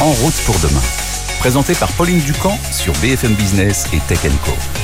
En 0.00 0.10
route 0.10 0.34
pour 0.44 0.58
demain. 0.58 0.82
Présenté 1.38 1.74
par 1.74 1.90
Pauline 1.92 2.18
Ducamp 2.18 2.58
sur 2.72 2.92
BFM 2.94 3.34
Business 3.34 3.86
et 3.92 4.00
Tech 4.00 4.20
Co. 4.44 4.83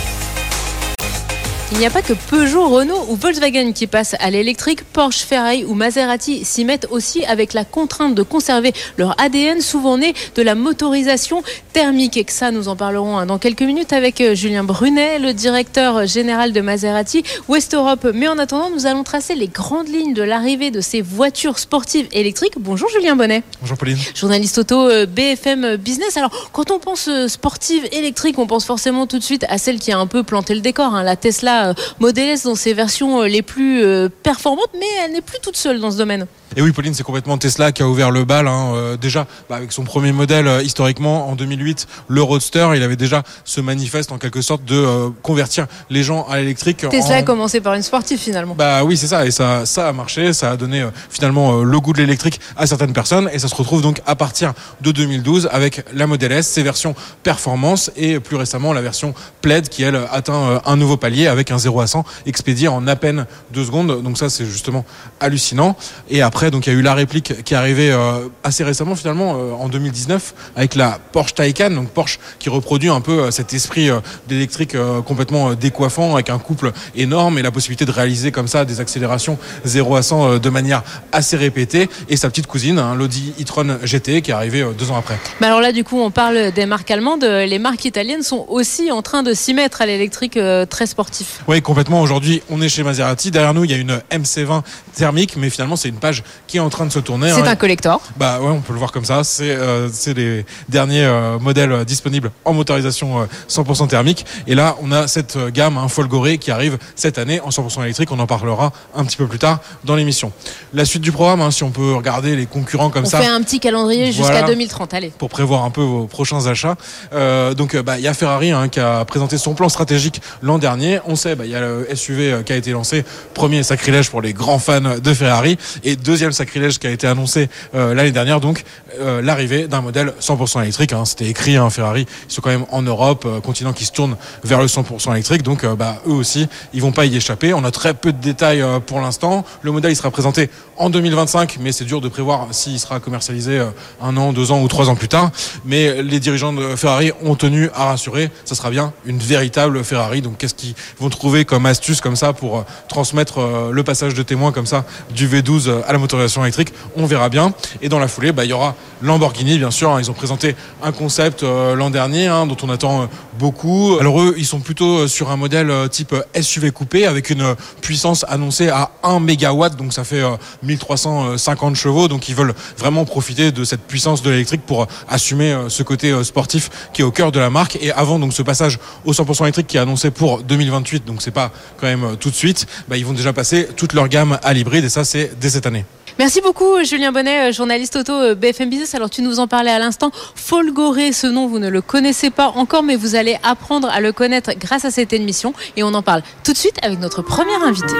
Il 1.72 1.78
n'y 1.78 1.86
a 1.86 1.90
pas 1.90 2.02
que 2.02 2.14
Peugeot, 2.14 2.68
Renault 2.68 3.06
ou 3.08 3.14
Volkswagen 3.14 3.72
qui 3.72 3.86
passent 3.86 4.16
à 4.18 4.28
l'électrique. 4.30 4.82
Porsche, 4.82 5.20
Ferrari 5.20 5.64
ou 5.64 5.74
Maserati 5.74 6.44
s'y 6.44 6.64
mettent 6.64 6.88
aussi 6.90 7.24
avec 7.24 7.52
la 7.52 7.64
contrainte 7.64 8.16
de 8.16 8.24
conserver 8.24 8.72
leur 8.98 9.14
ADN, 9.20 9.60
souvent 9.60 9.96
né 9.96 10.12
de 10.34 10.42
la 10.42 10.56
motorisation 10.56 11.44
thermique. 11.72 12.16
Et 12.16 12.24
que 12.24 12.32
ça, 12.32 12.50
nous 12.50 12.66
en 12.66 12.74
parlerons 12.74 13.18
hein, 13.18 13.24
dans 13.24 13.38
quelques 13.38 13.62
minutes 13.62 13.92
avec 13.92 14.20
euh, 14.20 14.34
Julien 14.34 14.64
Brunet, 14.64 15.20
le 15.20 15.32
directeur 15.32 16.06
général 16.06 16.52
de 16.52 16.60
Maserati 16.60 17.22
West 17.46 17.72
Europe. 17.72 18.08
Mais 18.12 18.26
en 18.26 18.38
attendant, 18.38 18.68
nous 18.70 18.86
allons 18.86 19.04
tracer 19.04 19.36
les 19.36 19.48
grandes 19.48 19.88
lignes 19.88 20.12
de 20.12 20.24
l'arrivée 20.24 20.72
de 20.72 20.80
ces 20.80 21.00
voitures 21.00 21.60
sportives 21.60 22.08
électriques. 22.10 22.54
Bonjour 22.58 22.88
Julien 22.88 23.14
Bonnet. 23.14 23.44
Bonjour 23.60 23.78
Pauline. 23.78 23.96
Journaliste 24.16 24.58
auto 24.58 24.90
euh, 24.90 25.06
BFM 25.06 25.76
Business. 25.76 26.16
Alors, 26.16 26.50
quand 26.52 26.72
on 26.72 26.80
pense 26.80 27.06
euh, 27.06 27.28
sportive 27.28 27.86
électrique, 27.92 28.40
on 28.40 28.48
pense 28.48 28.64
forcément 28.64 29.06
tout 29.06 29.20
de 29.20 29.24
suite 29.24 29.46
à 29.48 29.56
celle 29.56 29.78
qui 29.78 29.92
a 29.92 29.98
un 29.98 30.08
peu 30.08 30.24
planté 30.24 30.56
le 30.56 30.62
décor, 30.62 30.96
hein, 30.96 31.04
la 31.04 31.14
Tesla 31.14 31.59
euh, 31.68 31.74
Model 31.98 32.28
S 32.28 32.44
dans 32.44 32.54
ses 32.54 32.74
versions 32.74 33.22
euh, 33.22 33.26
les 33.26 33.42
plus 33.42 33.84
euh, 33.84 34.08
performantes, 34.22 34.70
mais 34.74 34.86
elle 35.04 35.12
n'est 35.12 35.20
plus 35.20 35.38
toute 35.40 35.56
seule 35.56 35.80
dans 35.80 35.90
ce 35.90 35.98
domaine. 35.98 36.26
Et 36.56 36.62
oui, 36.62 36.72
Pauline, 36.72 36.94
c'est 36.94 37.04
complètement 37.04 37.38
Tesla 37.38 37.70
qui 37.70 37.82
a 37.82 37.88
ouvert 37.88 38.10
le 38.10 38.24
bal. 38.24 38.48
Hein. 38.48 38.72
Euh, 38.74 38.96
déjà, 38.96 39.26
bah, 39.48 39.56
avec 39.56 39.70
son 39.70 39.84
premier 39.84 40.10
modèle, 40.10 40.48
euh, 40.48 40.62
historiquement, 40.62 41.28
en 41.28 41.36
2008, 41.36 41.86
le 42.08 42.22
Roadster, 42.22 42.70
il 42.74 42.82
avait 42.82 42.96
déjà 42.96 43.22
ce 43.44 43.60
manifeste 43.60 44.10
en 44.10 44.18
quelque 44.18 44.42
sorte 44.42 44.64
de 44.64 44.74
euh, 44.74 45.10
convertir 45.22 45.66
les 45.90 46.02
gens 46.02 46.26
à 46.28 46.38
l'électrique. 46.38 46.88
Tesla 46.90 47.16
en... 47.16 47.18
a 47.18 47.22
commencé 47.22 47.60
par 47.60 47.74
une 47.74 47.82
sportive 47.82 48.18
finalement. 48.18 48.54
Bah 48.56 48.82
oui, 48.82 48.96
c'est 48.96 49.06
ça. 49.06 49.26
Et 49.26 49.30
ça, 49.30 49.64
ça 49.64 49.88
a 49.88 49.92
marché. 49.92 50.32
Ça 50.32 50.50
a 50.50 50.56
donné 50.56 50.84
finalement 51.08 51.62
le 51.62 51.80
goût 51.80 51.92
de 51.92 51.98
l'électrique 51.98 52.40
à 52.56 52.66
certaines 52.66 52.92
personnes. 52.92 53.30
Et 53.32 53.38
ça 53.38 53.46
se 53.46 53.54
retrouve 53.54 53.82
donc 53.82 54.00
à 54.06 54.16
partir 54.16 54.52
de 54.80 54.90
2012 54.90 55.48
avec 55.52 55.84
la 55.92 56.06
Model 56.06 56.32
S, 56.32 56.48
ses 56.48 56.62
versions 56.62 56.94
performance 57.22 57.90
et 57.96 58.18
plus 58.18 58.36
récemment 58.36 58.72
la 58.72 58.82
version 58.82 59.14
Plaid 59.40 59.68
qui, 59.68 59.82
elle, 59.82 60.00
atteint 60.10 60.60
un 60.64 60.76
nouveau 60.76 60.96
palier 60.96 61.26
avec 61.26 61.50
un 61.50 61.58
0 61.58 61.80
à 61.80 61.86
100 61.86 62.04
expédié 62.26 62.68
en 62.68 62.86
à 62.86 62.96
peine 62.96 63.26
deux 63.52 63.64
secondes. 63.64 64.02
Donc 64.02 64.18
ça, 64.18 64.30
c'est 64.30 64.46
justement 64.46 64.84
hallucinant. 65.20 65.76
Et 66.08 66.22
après, 66.22 66.39
donc 66.48 66.66
il 66.66 66.72
y 66.72 66.76
a 66.76 66.78
eu 66.78 66.82
la 66.82 66.94
réplique 66.94 67.44
qui 67.44 67.52
est 67.52 67.56
arrivée 67.56 67.92
euh, 67.92 68.28
assez 68.42 68.64
récemment 68.64 68.96
finalement 68.96 69.34
euh, 69.36 69.52
en 69.52 69.68
2019 69.68 70.34
avec 70.56 70.74
la 70.74 70.98
Porsche 71.12 71.34
Taycan, 71.34 71.70
donc 71.70 71.90
Porsche 71.90 72.18
qui 72.38 72.48
reproduit 72.48 72.88
un 72.88 73.02
peu 73.02 73.24
euh, 73.24 73.30
cet 73.30 73.52
esprit 73.52 73.90
d'électrique 74.28 74.76
complètement 75.06 75.54
décoiffant 75.54 76.14
avec 76.14 76.30
un 76.30 76.38
couple 76.38 76.72
énorme 76.94 77.38
et 77.38 77.42
la 77.42 77.50
possibilité 77.50 77.84
de 77.84 77.90
réaliser 77.90 78.30
comme 78.32 78.48
ça 78.48 78.64
des 78.64 78.80
accélérations 78.80 79.38
0 79.64 79.96
à 79.96 80.02
100 80.02 80.30
euh, 80.30 80.38
de 80.38 80.48
manière 80.48 80.82
assez 81.12 81.36
répétée 81.36 81.90
et 82.08 82.16
sa 82.16 82.30
petite 82.30 82.46
cousine, 82.46 82.78
hein, 82.78 82.94
l'Audi 82.94 83.34
e-tron 83.40 83.78
GT 83.82 84.22
qui 84.22 84.30
est 84.30 84.34
arrivée 84.34 84.64
deux 84.78 84.90
ans 84.90 84.96
après. 84.96 85.18
Mais 85.40 85.48
alors 85.48 85.60
là, 85.60 85.72
du 85.72 85.84
coup, 85.84 86.00
on 86.00 86.10
parle 86.10 86.52
des 86.52 86.66
marques 86.66 86.90
allemandes. 86.90 87.24
Les 87.24 87.58
marques 87.58 87.84
italiennes 87.84 88.22
sont 88.22 88.46
aussi 88.48 88.92
en 88.92 89.02
train 89.02 89.22
de 89.22 89.34
s'y 89.34 89.52
mettre 89.52 89.82
à 89.82 89.86
l'électrique 89.86 90.38
très 90.68 90.86
sportif. 90.86 91.40
Oui, 91.48 91.60
complètement. 91.60 92.00
Aujourd'hui, 92.00 92.42
on 92.48 92.62
est 92.62 92.68
chez 92.68 92.82
Maserati. 92.82 93.30
Derrière 93.30 93.54
nous, 93.54 93.64
il 93.64 93.70
y 93.70 93.74
a 93.74 93.76
une 93.76 94.00
MC20 94.12 94.62
thermique, 94.94 95.36
mais 95.36 95.50
finalement, 95.50 95.76
c'est 95.76 95.88
une 95.88 95.96
page 95.96 96.22
qui 96.46 96.56
est 96.56 96.60
en 96.60 96.70
train 96.70 96.86
de 96.86 96.92
se 96.92 96.98
tourner. 96.98 97.30
C'est 97.32 97.40
hein. 97.42 97.46
un 97.46 97.56
collector. 97.56 98.00
Bah 98.16 98.40
ouais, 98.40 98.48
on 98.48 98.60
peut 98.60 98.72
le 98.72 98.78
voir 98.78 98.92
comme 98.92 99.04
ça. 99.04 99.24
C'est 99.24 99.50
euh, 99.50 99.88
les 100.16 100.44
derniers 100.68 101.04
euh, 101.04 101.38
modèles 101.38 101.72
euh, 101.72 101.84
disponibles 101.84 102.30
en 102.44 102.52
motorisation 102.52 103.20
euh, 103.20 103.26
100% 103.48 103.88
thermique. 103.88 104.26
Et 104.46 104.54
là, 104.54 104.76
on 104.82 104.92
a 104.92 105.06
cette 105.08 105.36
euh, 105.36 105.50
gamme 105.50 105.78
hein, 105.78 105.88
Folgoré 105.88 106.38
qui 106.38 106.50
arrive 106.50 106.78
cette 106.96 107.18
année 107.18 107.40
en 107.40 107.50
100% 107.50 107.82
électrique. 107.82 108.10
On 108.12 108.18
en 108.18 108.26
parlera 108.26 108.72
un 108.94 109.04
petit 109.04 109.16
peu 109.16 109.26
plus 109.26 109.38
tard 109.38 109.60
dans 109.84 109.96
l'émission. 109.96 110.32
La 110.74 110.84
suite 110.84 111.02
du 111.02 111.12
programme, 111.12 111.40
hein, 111.40 111.50
si 111.50 111.64
on 111.64 111.70
peut 111.70 111.94
regarder 111.94 112.36
les 112.36 112.46
concurrents 112.46 112.90
comme 112.90 113.04
On 113.04 113.08
ça 113.08 113.20
fait 113.20 113.26
un 113.26 113.42
petit 113.42 113.60
calendrier 113.60 114.06
jusqu'à 114.12 114.32
Voilà. 114.32 114.46
2030. 114.48 114.94
Allez. 114.94 115.12
pour 115.16 115.28
prévoir 115.28 115.64
un 115.64 115.70
peu 115.70 115.82
vos 115.82 116.06
prochains 116.06 116.46
achats. 116.46 116.76
Euh, 117.12 117.54
donc, 117.54 117.74
euh, 117.74 117.82
bah, 117.82 117.98
il 117.98 118.04
y 118.04 118.08
a 118.08 118.14
Ferrari 118.14 118.50
hein, 118.50 118.68
qui 118.68 118.80
a 118.80 119.04
présenté 119.04 119.38
son 119.38 119.54
plan 119.54 119.68
stratégique 119.68 120.20
l'an 120.42 120.58
dernier. 120.58 121.00
On 121.06 121.16
sait, 121.16 121.34
bah, 121.34 121.44
il 121.46 121.50
y 121.50 121.54
a 121.54 121.60
le 121.60 121.88
SUV 121.94 122.32
euh, 122.32 122.42
qui 122.42 122.52
a 122.52 122.56
été 122.56 122.72
lancé. 122.72 123.04
Premier 123.34 123.62
sacrilège 123.62 124.10
pour 124.10 124.20
les 124.22 124.32
grands 124.32 124.58
fans 124.58 124.80
de 125.02 125.14
Ferrari. 125.14 125.58
Et 125.84 125.96
deuxième 125.96 126.19
sacrilège 126.32 126.78
qui 126.78 126.86
a 126.86 126.90
été 126.90 127.06
annoncé 127.06 127.48
euh, 127.74 127.94
l'année 127.94 128.12
dernière, 128.12 128.40
donc 128.40 128.62
euh, 129.00 129.22
l'arrivée 129.22 129.66
d'un 129.66 129.80
modèle 129.80 130.12
100% 130.20 130.62
électrique. 130.62 130.92
hein. 130.92 131.04
C'était 131.04 131.26
écrit, 131.26 131.56
hein, 131.56 131.70
Ferrari, 131.70 132.06
ils 132.28 132.32
sont 132.32 132.40
quand 132.42 132.50
même 132.50 132.66
en 132.70 132.82
Europe, 132.82 133.24
euh, 133.26 133.40
continent 133.40 133.72
qui 133.72 133.84
se 133.84 133.92
tourne 133.92 134.16
vers 134.44 134.60
le 134.60 134.66
100% 134.66 135.12
électrique. 135.12 135.42
Donc, 135.42 135.64
bah, 135.76 136.02
eux 136.06 136.12
aussi, 136.12 136.48
ils 136.72 136.82
vont 136.82 136.92
pas 136.92 137.06
y 137.06 137.16
échapper. 137.16 137.54
On 137.54 137.64
a 137.64 137.70
très 137.70 137.94
peu 137.94 138.12
de 138.12 138.20
détails 138.20 138.64
pour 138.86 139.00
l'instant. 139.00 139.44
Le 139.62 139.72
modèle, 139.72 139.92
il 139.92 139.96
sera 139.96 140.10
présenté 140.10 140.50
en 140.76 140.90
2025, 140.90 141.58
mais 141.60 141.72
c'est 141.72 141.84
dur 141.84 142.00
de 142.00 142.08
prévoir 142.08 142.48
s'il 142.50 142.78
sera 142.78 143.00
commercialisé 143.00 143.62
un 144.02 144.16
an, 144.16 144.32
deux 144.32 144.50
ans 144.52 144.62
ou 144.62 144.68
trois 144.68 144.88
ans 144.88 144.96
plus 144.96 145.08
tard. 145.08 145.30
Mais 145.64 146.02
les 146.02 146.20
dirigeants 146.20 146.52
de 146.52 146.76
Ferrari 146.76 147.12
ont 147.22 147.34
tenu 147.34 147.70
à 147.74 147.86
rassurer, 147.86 148.30
ça 148.44 148.54
sera 148.54 148.70
bien 148.70 148.92
une 149.04 149.18
véritable 149.18 149.82
Ferrari. 149.84 150.22
Donc 150.22 150.38
qu'est-ce 150.38 150.54
qu'ils 150.54 150.74
vont 150.98 151.10
trouver 151.10 151.44
comme 151.44 151.66
astuce 151.66 152.00
comme 152.00 152.16
ça 152.16 152.32
pour 152.32 152.64
transmettre 152.88 153.70
le 153.70 153.82
passage 153.82 154.14
de 154.14 154.22
témoin 154.22 154.52
comme 154.52 154.66
ça 154.66 154.84
du 155.14 155.28
V12 155.28 155.82
à 155.86 155.92
la 155.92 155.98
électrique 156.18 156.72
On 156.96 157.06
verra 157.06 157.28
bien. 157.28 157.52
Et 157.82 157.88
dans 157.88 157.98
la 157.98 158.08
foulée, 158.08 158.32
bah, 158.32 158.44
il 158.44 158.50
y 158.50 158.52
aura 158.52 158.74
Lamborghini, 159.02 159.58
bien 159.58 159.70
sûr. 159.70 159.90
hein. 159.90 160.00
Ils 160.00 160.10
ont 160.10 160.14
présenté 160.14 160.54
un 160.82 160.92
concept 160.92 161.42
euh, 161.42 161.74
l'an 161.74 161.90
dernier 161.90 162.26
hein, 162.26 162.46
dont 162.46 162.56
on 162.62 162.68
attend 162.68 163.02
euh, 163.02 163.06
beaucoup. 163.38 163.96
Alors 164.00 164.20
eux, 164.20 164.34
ils 164.36 164.44
sont 164.46 164.60
plutôt 164.60 165.00
euh, 165.00 165.08
sur 165.08 165.30
un 165.30 165.36
modèle 165.36 165.72
type 165.90 166.14
SUV 166.40 166.70
coupé 166.70 167.06
avec 167.06 167.30
une 167.30 167.54
puissance 167.80 168.24
annoncée 168.28 168.68
à 168.68 168.90
1 169.02 169.20
mégawatt, 169.20 169.74
donc 169.76 169.92
ça 169.92 170.04
fait 170.04 170.20
euh, 170.20 170.36
1350 170.62 171.76
chevaux. 171.76 172.08
Donc 172.08 172.28
ils 172.28 172.34
veulent 172.34 172.54
vraiment 172.76 173.04
profiter 173.04 173.52
de 173.52 173.64
cette 173.64 173.82
puissance 173.82 174.22
de 174.22 174.30
l'électrique 174.30 174.62
pour 174.66 174.86
assumer 175.08 175.56
ce 175.68 175.82
côté 175.82 176.22
sportif 176.24 176.70
qui 176.92 177.02
est 177.02 177.04
au 177.04 177.10
cœur 177.10 177.32
de 177.32 177.40
la 177.40 177.50
marque. 177.50 177.78
Et 177.80 177.92
avant 177.92 178.18
donc 178.18 178.32
ce 178.32 178.42
passage 178.42 178.78
au 179.04 179.12
100% 179.12 179.42
électrique 179.44 179.66
qui 179.66 179.76
est 179.76 179.80
annoncé 179.80 180.10
pour 180.10 180.42
2028, 180.42 181.04
donc 181.06 181.22
c'est 181.22 181.30
pas 181.30 181.50
quand 181.78 181.86
même 181.86 182.16
tout 182.18 182.30
de 182.30 182.34
suite, 182.34 182.66
bah, 182.88 182.96
ils 182.96 183.06
vont 183.06 183.12
déjà 183.12 183.32
passer 183.32 183.68
toute 183.76 183.92
leur 183.94 184.08
gamme 184.08 184.38
à 184.42 184.52
l'hybride 184.52 184.84
et 184.84 184.88
ça 184.88 185.04
c'est 185.04 185.32
dès 185.40 185.50
cette 185.50 185.66
année. 185.66 185.84
Merci 186.20 186.42
beaucoup, 186.42 186.84
Julien 186.84 187.12
Bonnet, 187.12 187.48
euh, 187.48 187.52
journaliste 187.52 187.96
auto 187.96 188.12
euh, 188.12 188.34
BFM 188.34 188.68
Business. 188.68 188.94
Alors, 188.94 189.08
tu 189.08 189.22
nous 189.22 189.40
en 189.40 189.48
parlais 189.48 189.70
à 189.70 189.78
l'instant. 189.78 190.10
Folgoré, 190.34 191.12
ce 191.12 191.26
nom, 191.26 191.46
vous 191.46 191.58
ne 191.58 191.70
le 191.70 191.80
connaissez 191.80 192.28
pas 192.28 192.48
encore, 192.48 192.82
mais 192.82 192.94
vous 192.94 193.14
allez 193.14 193.38
apprendre 193.42 193.88
à 193.88 194.02
le 194.02 194.12
connaître 194.12 194.50
grâce 194.58 194.84
à 194.84 194.90
cette 194.90 195.14
émission. 195.14 195.54
Et 195.78 195.82
on 195.82 195.94
en 195.94 196.02
parle 196.02 196.20
tout 196.44 196.52
de 196.52 196.58
suite 196.58 196.76
avec 196.82 197.00
notre 197.00 197.22
premier 197.22 197.54
invité. 197.64 197.94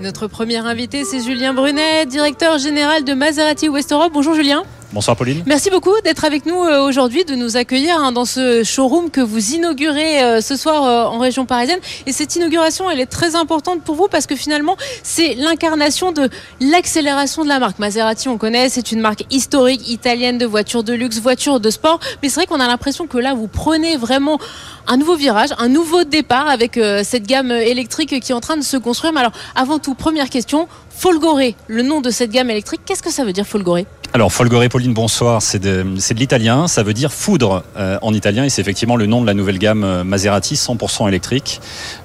Notre 0.00 0.26
premier 0.26 0.56
invité, 0.56 1.04
c'est 1.04 1.20
Julien 1.20 1.52
Brunet, 1.52 2.06
directeur 2.06 2.56
général 2.56 3.04
de 3.04 3.12
Maserati 3.12 3.68
West 3.68 3.92
Europe. 3.92 4.12
Bonjour 4.14 4.34
Julien. 4.34 4.62
Bonsoir 4.94 5.16
Pauline. 5.16 5.42
Merci 5.44 5.70
beaucoup 5.70 5.90
d'être 6.04 6.24
avec 6.24 6.46
nous 6.46 6.54
euh, 6.54 6.86
aujourd'hui, 6.86 7.24
de 7.24 7.34
nous 7.34 7.56
accueillir 7.56 7.98
hein, 7.98 8.12
dans 8.12 8.24
ce 8.24 8.62
showroom 8.62 9.10
que 9.10 9.20
vous 9.20 9.54
inaugurez 9.54 10.22
euh, 10.22 10.40
ce 10.40 10.54
soir 10.54 10.84
euh, 10.84 11.12
en 11.12 11.18
région 11.18 11.46
parisienne. 11.46 11.80
Et 12.06 12.12
cette 12.12 12.36
inauguration, 12.36 12.88
elle 12.88 13.00
est 13.00 13.06
très 13.06 13.34
importante 13.34 13.82
pour 13.82 13.96
vous 13.96 14.06
parce 14.06 14.28
que 14.28 14.36
finalement, 14.36 14.76
c'est 15.02 15.34
l'incarnation 15.34 16.12
de 16.12 16.30
l'accélération 16.60 17.42
de 17.42 17.48
la 17.48 17.58
marque. 17.58 17.80
Maserati, 17.80 18.28
on 18.28 18.38
connaît, 18.38 18.68
c'est 18.68 18.92
une 18.92 19.00
marque 19.00 19.24
historique 19.32 19.90
italienne 19.90 20.38
de 20.38 20.46
voitures 20.46 20.84
de 20.84 20.92
luxe, 20.92 21.18
voitures 21.18 21.58
de 21.58 21.70
sport. 21.70 21.98
Mais 22.22 22.28
c'est 22.28 22.36
vrai 22.36 22.46
qu'on 22.46 22.60
a 22.60 22.68
l'impression 22.68 23.08
que 23.08 23.18
là, 23.18 23.34
vous 23.34 23.48
prenez 23.48 23.96
vraiment 23.96 24.38
un 24.86 24.96
nouveau 24.96 25.16
virage, 25.16 25.48
un 25.58 25.68
nouveau 25.68 26.04
départ 26.04 26.48
avec 26.48 26.78
cette 27.02 27.26
gamme 27.26 27.50
électrique 27.50 28.20
qui 28.20 28.30
est 28.30 28.34
en 28.34 28.40
train 28.40 28.56
de 28.56 28.62
se 28.62 28.76
construire. 28.76 29.12
Mais 29.12 29.20
alors, 29.20 29.32
avant 29.56 29.80
tout, 29.80 29.94
première 29.94 30.30
question, 30.30 30.68
Folgoré, 30.90 31.56
le 31.66 31.82
nom 31.82 32.00
de 32.00 32.10
cette 32.10 32.30
gamme 32.30 32.50
électrique, 32.50 32.82
qu'est-ce 32.86 33.02
que 33.02 33.10
ça 33.10 33.24
veut 33.24 33.32
dire 33.32 33.46
Folgoré 33.46 33.86
Alors 34.16 34.32
Folgore 34.32 34.62
Pauline, 34.70 34.94
bonsoir. 34.94 35.42
C'est 35.42 35.58
de, 35.58 35.82
de 35.82 36.14
l'italien. 36.14 36.68
Ça 36.68 36.84
veut 36.84 36.92
dire 36.94 37.12
foudre 37.12 37.64
euh, 37.76 37.98
en 38.00 38.14
italien 38.14 38.44
et 38.44 38.48
c'est 38.48 38.60
effectivement 38.60 38.94
le 38.94 39.06
nom 39.06 39.20
de 39.20 39.26
la 39.26 39.34
nouvelle 39.34 39.58
gamme 39.58 39.82
euh, 39.82 40.04
Maserati 40.04 40.54
100% 40.54 41.08
électrique 41.08 41.60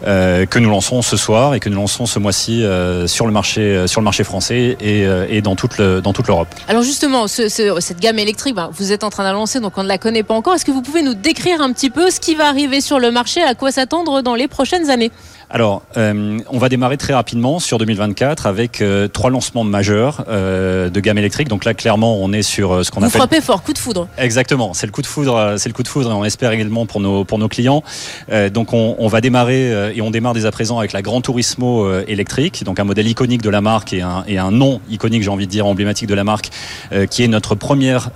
euh, 0.08 0.48
que 0.48 0.58
nous 0.58 0.72
lançons 0.72 1.04
ce 1.04 1.16
soir 1.18 1.54
et 1.54 1.60
que 1.60 1.70
nous 1.70 1.76
lançons 1.76 2.08
ce 2.08 2.18
mois-ci 2.18 2.64
sur 3.06 3.28
le 3.28 3.32
marché 3.32 4.24
français 4.24 4.76
et, 4.82 5.42
dans 5.44 5.56
toute 5.56 5.78
l'Europe. 5.78 6.48
Alors 6.68 6.82
justement, 6.82 7.28
ce- 7.28 7.48
ce- 7.48 7.80
cette 7.80 8.00
gamme 8.00 8.18
électrique, 8.18 8.56
ben, 8.56 8.72
vous 8.74 8.92
êtes 8.92 9.04
en 9.04 9.12
train 9.12 9.24
d'annoncer, 9.24 9.60
donc 9.60 9.78
on 9.78 9.84
ne 9.84 9.88
la 9.88 10.00
connaît 10.00 10.24
pas 10.24 10.34
encore. 10.34 10.56
Est-ce 10.56 10.66
que 10.66 10.72
vous 10.72 10.82
pouvez 10.82 11.04
nous 11.04 11.14
décrire 11.14 11.62
un 11.62 11.72
petit 11.74 11.92
peu 11.92 12.10
ce 12.10 12.20
qui 12.20 12.34
va 12.34 12.48
arriver 12.48 12.82
sur 12.82 12.98
le 13.00 13.12
marché, 13.12 13.44
à 13.44 13.54
quoi 13.54 13.72
s'attendre 13.72 14.24
dans 14.24 14.34
les 14.34 14.48
prochaines 14.48 14.90
années? 14.90 15.12
Alors, 15.52 15.82
euh, 15.98 16.38
on 16.52 16.60
va 16.60 16.70
démarrer 16.70 16.98
très 16.98 17.14
rapidement 17.14 17.58
sur 17.58 17.80
2024 17.80 18.46
avec 18.46 18.82
euh, 18.82 19.08
trois 19.08 19.32
lancements 19.32 19.64
majeurs 19.64 20.24
euh, 20.30 20.92
de 20.92 21.00
gamme 21.00 21.18
électrique. 21.18 21.48
Donc 21.48 21.66
là, 21.66 21.74
clairement, 21.74 22.18
on 22.22 22.32
est 22.34 22.44
sur 22.44 22.86
ce 22.86 22.92
qu'on 22.92 23.00
Vous 23.00 23.08
appelle 23.08 23.20
frappez 23.20 23.42
fort, 23.42 23.64
coup 23.64 23.74
de 23.74 23.80
foudre. 23.80 24.08
Exactement, 24.20 24.76
c'est 24.76 24.86
le 24.86 24.92
coup 24.92 25.02
de 25.02 25.08
foudre, 25.08 25.56
c'est 25.58 25.68
le 25.68 25.74
coup 25.74 25.82
de 25.82 25.88
foudre 25.88 26.12
et 26.12 26.14
on 26.14 26.24
espère 26.24 26.52
également 26.52 26.86
pour 26.86 27.00
nos 27.00 27.24
pour 27.24 27.40
nos 27.40 27.48
clients. 27.48 27.84
Donc 28.54 28.74
on, 28.74 28.96
on 29.00 29.08
va 29.08 29.22
démarrer 29.22 29.96
et 29.96 30.02
on 30.02 30.12
démarre 30.12 30.34
dès 30.34 30.46
à 30.46 30.52
présent 30.52 30.78
avec 30.78 30.94
la 30.94 31.02
Gran 31.02 31.22
Turismo 31.22 32.00
électrique, 32.02 32.64
donc 32.64 32.80
un 32.80 32.84
modèle 32.84 33.08
iconique 33.08 33.42
de 33.42 33.50
la 33.50 33.62
marque 33.62 33.94
et 33.94 34.02
un 34.02 34.24
et 34.28 34.38
un 34.38 34.52
nom 34.52 34.82
iconique, 34.90 35.24
j'ai 35.24 35.30
envie 35.30 35.48
de 35.48 35.52
dire 35.52 35.66
emblématique 35.66 36.08
de 36.08 36.14
la 36.14 36.24
marque, 36.24 36.50
qui 37.10 37.24
est 37.24 37.28
notre 37.28 37.56
première 37.56 38.12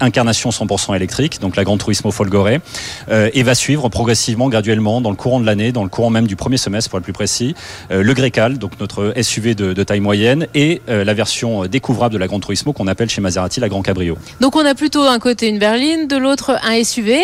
incarnation 0.00 0.50
100% 0.50 0.94
électrique, 0.94 1.40
donc 1.40 1.56
la 1.56 1.64
Gran 1.64 1.78
Turismo 1.78 2.10
Folgore, 2.12 2.48
et 2.48 3.42
va 3.42 3.54
suivre 3.54 3.88
progressivement, 3.88 4.48
graduellement, 4.48 5.00
dans 5.00 5.10
le 5.10 5.16
courant 5.16 5.40
de 5.40 5.46
l'année, 5.46 5.72
dans 5.72 5.82
le 5.82 5.90
courant 5.90 6.10
même 6.10 6.27
du 6.28 6.36
premier 6.36 6.56
semestre 6.56 6.90
pour 6.90 6.98
être 6.98 7.04
plus 7.04 7.12
précis, 7.12 7.54
le 7.90 8.12
Grecal, 8.12 8.58
donc 8.58 8.78
notre 8.80 9.12
SUV 9.20 9.54
de, 9.54 9.72
de 9.72 9.82
taille 9.82 10.00
moyenne, 10.00 10.46
et 10.54 10.80
la 10.86 11.14
version 11.14 11.66
découvrable 11.66 12.12
de 12.12 12.18
la 12.18 12.26
Gran 12.26 12.40
Turismo 12.40 12.72
qu'on 12.72 12.86
appelle 12.86 13.10
chez 13.10 13.20
Maserati 13.20 13.60
la 13.60 13.68
Grand 13.68 13.82
Cabrio. 13.82 14.16
Donc 14.40 14.56
on 14.56 14.64
a 14.64 14.74
plutôt 14.74 15.02
un 15.02 15.18
côté 15.18 15.48
une 15.48 15.58
berline, 15.58 16.06
de 16.06 16.16
l'autre 16.16 16.56
un 16.62 16.82
SUV. 16.82 17.20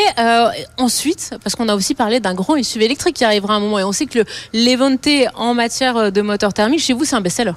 ensuite, 0.79 1.35
parce 1.43 1.55
qu'on 1.55 1.69
a 1.69 1.75
aussi 1.75 1.95
parlé 1.95 2.21
d'un 2.21 2.35
grand 2.35 2.61
SUV 2.62 2.87
électrique 2.87 3.17
qui 3.17 3.25
arrivera 3.25 3.55
à 3.55 3.56
un 3.59 3.61
moment, 3.61 3.79
et 3.79 3.85
on 3.85 3.93
sait 3.93 4.06
que 4.06 4.19
le 4.19 4.25
Levante 4.53 5.09
en 5.35 5.55
matière 5.55 6.11
de 6.11 6.21
moteur 6.23 6.53
thermique, 6.53 6.81
chez 6.81 6.93
vous, 6.93 7.05
c'est 7.05 7.17
un 7.17 7.21
best-seller. 7.21 7.53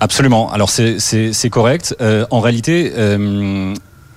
Absolument. 0.00 0.50
Alors 0.52 0.70
c'est 0.70 1.50
correct. 1.50 1.96
Euh, 2.00 2.24
en 2.30 2.40
réalité, 2.40 2.92
euh, 2.96 3.74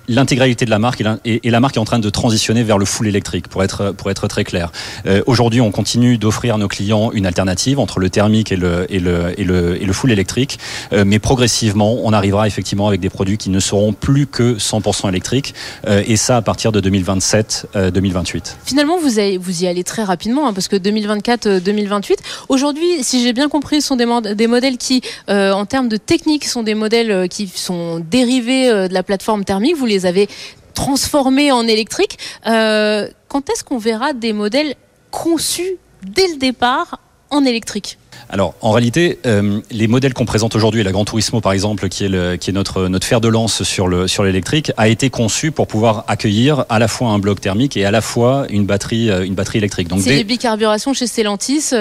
l'intégralité 0.07 0.65
de 0.65 0.69
la 0.69 0.79
marque 0.79 1.03
et 1.25 1.49
la, 1.49 1.59
marque 1.59 1.77
est 1.77 1.79
en 1.79 1.85
train 1.85 1.99
de 1.99 2.09
transitionner 2.09 2.63
vers 2.63 2.77
le 2.77 2.85
full 2.85 3.07
électrique 3.07 3.47
pour 3.47 3.63
être 3.63 3.91
pour 3.91 4.09
être 4.09 4.27
très 4.27 4.43
clair. 4.43 4.71
Euh, 5.05 5.21
aujourd'hui, 5.25 5.61
on 5.61 5.71
continue 5.71 6.17
d'offrir 6.17 6.55
à 6.55 6.57
nos 6.57 6.67
clients 6.67 7.11
une 7.11 7.25
alternative 7.25 7.79
entre 7.79 7.99
le 7.99 8.09
thermique 8.09 8.51
et 8.51 8.55
le 8.55 8.85
et 8.89 8.99
le 8.99 9.39
et 9.39 9.43
le, 9.43 9.81
et 9.81 9.85
le 9.85 9.93
full 9.93 10.11
électrique, 10.11 10.59
euh, 10.93 11.03
mais 11.05 11.19
progressivement, 11.19 11.97
on 12.03 12.13
arrivera 12.13 12.47
effectivement 12.47 12.87
avec 12.87 12.99
des 12.99 13.09
produits 13.09 13.37
qui 13.37 13.49
ne 13.49 13.59
seront 13.59 13.93
plus 13.93 14.27
que 14.27 14.55
100% 14.55 15.09
électriques 15.09 15.53
euh, 15.87 16.03
et 16.05 16.17
ça 16.17 16.37
à 16.37 16.41
partir 16.41 16.71
de 16.71 16.81
2027-2028. 16.81 18.55
Finalement, 18.65 18.97
vous 18.99 19.19
avez, 19.19 19.37
vous 19.37 19.63
y 19.63 19.67
allez 19.67 19.83
très 19.83 20.03
rapidement 20.03 20.47
hein, 20.47 20.53
parce 20.53 20.67
que 20.67 20.75
2024-2028. 20.75 22.15
Aujourd'hui, 22.49 23.03
si 23.03 23.23
j'ai 23.23 23.33
bien 23.33 23.49
compris, 23.49 23.81
ce 23.81 23.87
sont 23.87 23.95
des, 23.95 24.35
des 24.35 24.47
modèles 24.47 24.77
qui, 24.77 25.01
en 25.27 25.65
termes 25.65 25.89
de 25.89 25.97
technique, 25.97 26.45
sont 26.45 26.63
des 26.63 26.75
modèles 26.75 27.27
qui 27.29 27.47
sont 27.47 27.99
dérivés 27.99 28.69
de 28.89 28.93
la 28.93 29.03
plateforme 29.03 29.43
thermique. 29.43 29.75
Vous 29.77 29.85
les 29.85 30.00
avez 30.05 30.27
transformés 30.73 31.51
en 31.51 31.67
électrique. 31.67 32.17
Euh, 32.47 33.07
quand 33.27 33.49
est-ce 33.49 33.63
qu'on 33.63 33.77
verra 33.77 34.13
des 34.13 34.33
modèles 34.33 34.75
conçus 35.09 35.77
dès 36.03 36.27
le 36.27 36.37
départ 36.37 36.99
en 37.29 37.45
électrique? 37.45 37.97
Alors, 38.31 38.53
en 38.61 38.71
réalité, 38.71 39.19
euh, 39.25 39.59
les 39.71 39.87
modèles 39.87 40.13
qu'on 40.13 40.25
présente 40.25 40.55
aujourd'hui, 40.55 40.83
la 40.83 40.93
Gran 40.93 41.03
Turismo 41.03 41.41
par 41.41 41.51
exemple, 41.51 41.89
qui 41.89 42.05
est, 42.05 42.09
le, 42.09 42.37
qui 42.37 42.49
est 42.49 42.53
notre, 42.53 42.87
notre 42.87 43.05
fer 43.05 43.19
de 43.19 43.27
lance 43.27 43.63
sur 43.63 43.89
le 43.89 44.07
sur 44.07 44.23
l'électrique, 44.23 44.71
a 44.77 44.87
été 44.87 45.09
conçu 45.09 45.51
pour 45.51 45.67
pouvoir 45.67 46.05
accueillir 46.07 46.65
à 46.69 46.79
la 46.79 46.87
fois 46.87 47.09
un 47.09 47.19
bloc 47.19 47.41
thermique 47.41 47.75
et 47.75 47.83
à 47.83 47.91
la 47.91 47.99
fois 47.99 48.45
une 48.49 48.65
batterie 48.65 49.09
euh, 49.09 49.25
une 49.25 49.33
batterie 49.33 49.57
électrique. 49.57 49.89
Donc 49.89 49.99
c'est 49.99 50.11
des... 50.11 50.15
les 50.15 50.23
bicarburations 50.23 50.93
chez 50.93 51.07
Stellantis, 51.07 51.71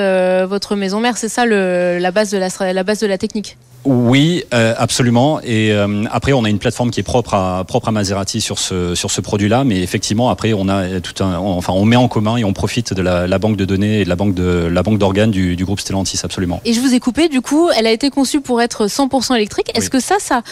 votre 0.49 0.75
maison 0.75 0.99
mère, 0.99 1.17
c'est 1.17 1.29
ça 1.29 1.47
le, 1.47 1.99
la 2.01 2.11
base 2.11 2.31
de 2.31 2.39
la, 2.39 2.73
la 2.73 2.83
base 2.83 2.99
de 2.99 3.07
la 3.07 3.17
technique? 3.17 3.57
Oui, 3.85 4.45
euh, 4.53 4.75
absolument. 4.77 5.41
Et 5.41 5.73
euh, 5.73 6.05
après, 6.11 6.33
on 6.33 6.45
a 6.45 6.51
une 6.51 6.59
plateforme 6.59 6.91
qui 6.91 7.01
est 7.01 7.05
propre 7.05 7.33
à 7.33 7.65
propre 7.65 7.89
à 7.89 7.93
Maserati 7.93 8.43
sur 8.43 8.59
ce 8.59 8.95
sur 8.95 9.11
ce 9.11 9.23
produit-là, 9.23 9.65
mais 9.65 9.81
effectivement, 9.81 10.29
après, 10.29 10.53
on 10.53 10.69
a 10.69 11.01
tout 11.01 11.25
un, 11.25 11.37
enfin, 11.39 11.73
on 11.73 11.87
met 11.87 11.97
en 11.97 12.09
commun 12.09 12.37
et 12.37 12.45
on 12.45 12.53
profite 12.53 12.93
de 12.93 13.01
la, 13.01 13.27
la 13.27 13.39
banque 13.39 13.57
de 13.57 13.65
données 13.65 14.01
et 14.01 14.05
de 14.05 14.09
la 14.11 14.17
banque 14.17 14.35
de 14.35 14.69
la 14.71 14.83
banque 14.83 14.99
d'organes 14.99 15.31
du, 15.31 15.57
du, 15.57 15.65
groupe 15.65 15.81
Stellantis, 15.81 16.21
absolument. 16.23 16.40
Et 16.65 16.73
je 16.73 16.81
vous 16.81 16.95
ai 16.95 17.01
coupé. 17.01 17.29
Du 17.29 17.41
coup, 17.41 17.71
elle 17.71 17.87
a 17.87 17.93
été 17.93 18.11
conçue 18.11 18.41
pour 18.41 18.61
être 18.61 18.87
100% 18.87 19.35
électrique. 19.37 19.71
Est-ce 19.77 19.91
que 19.91 20.01
ça, 20.01 20.17
ça 20.19 20.43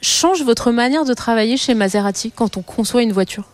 change 0.00 0.42
votre 0.42 0.70
manière 0.70 1.04
de 1.04 1.14
travailler 1.14 1.56
chez 1.56 1.74
Maserati 1.74 2.30
quand 2.30 2.56
on 2.56 2.62
conçoit 2.62 3.02
une 3.02 3.12
voiture? 3.12 3.44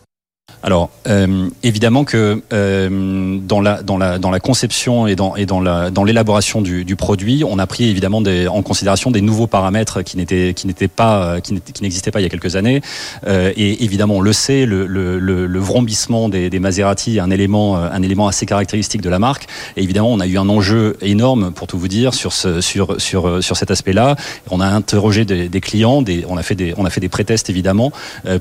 Alors 0.63 0.89
euh, 1.07 1.49
évidemment 1.63 2.03
que 2.03 2.41
euh, 2.53 3.37
dans 3.41 3.61
la 3.61 3.81
dans 3.81 3.97
la 3.97 4.19
dans 4.19 4.29
la 4.29 4.39
conception 4.39 5.07
et 5.07 5.15
dans 5.15 5.35
et 5.35 5.45
dans 5.45 5.59
la 5.59 5.89
dans 5.89 6.03
l'élaboration 6.03 6.61
du, 6.61 6.85
du, 6.85 6.95
produit, 6.95 7.43
on 7.43 7.57
a 7.57 7.65
pris 7.65 7.85
évidemment 7.85 8.21
des, 8.21 8.47
en 8.47 8.61
considération 8.61 9.09
des 9.09 9.21
nouveaux 9.21 9.47
paramètres 9.47 10.03
qui 10.03 10.17
n'étaient 10.17 10.53
qui 10.53 10.67
n'étaient 10.67 10.87
pas 10.87 11.41
qui 11.41 11.53
n'existaient 11.81 12.11
pas 12.11 12.19
il 12.19 12.23
y 12.23 12.25
a 12.27 12.29
quelques 12.29 12.55
années. 12.55 12.81
Euh, 13.25 13.51
et 13.55 13.83
évidemment, 13.83 14.15
on 14.15 14.21
le 14.21 14.33
sait, 14.33 14.65
le, 14.65 14.85
le, 14.85 15.17
le, 15.17 15.47
le 15.47 15.59
vrombissement 15.59 16.29
des, 16.29 16.49
des, 16.49 16.59
Maserati 16.59 17.17
est 17.17 17.21
un 17.21 17.31
élément 17.31 17.77
un 17.77 18.01
élément 18.03 18.27
assez 18.27 18.45
caractéristique 18.45 19.01
de 19.01 19.09
la 19.09 19.17
marque. 19.17 19.47
Et 19.77 19.83
évidemment, 19.83 20.11
on 20.11 20.19
a 20.19 20.27
eu 20.27 20.37
un 20.37 20.49
enjeu 20.49 20.97
énorme 21.01 21.51
pour 21.51 21.65
tout 21.65 21.79
vous 21.79 21.87
dire 21.87 22.13
sur 22.13 22.33
ce 22.33 22.61
sur 22.61 23.01
sur 23.01 23.43
sur 23.43 23.57
cet 23.57 23.71
aspect-là. 23.71 24.15
On 24.51 24.59
a 24.59 24.67
interrogé 24.67 25.25
des, 25.25 25.49
des 25.49 25.61
clients, 25.61 26.03
des, 26.03 26.23
on 26.27 26.37
a 26.37 26.43
fait 26.43 26.55
des 26.55 26.75
on 26.77 26.85
a 26.85 26.91
fait 26.91 27.01
des 27.01 27.09
prétests 27.09 27.49
évidemment 27.49 27.91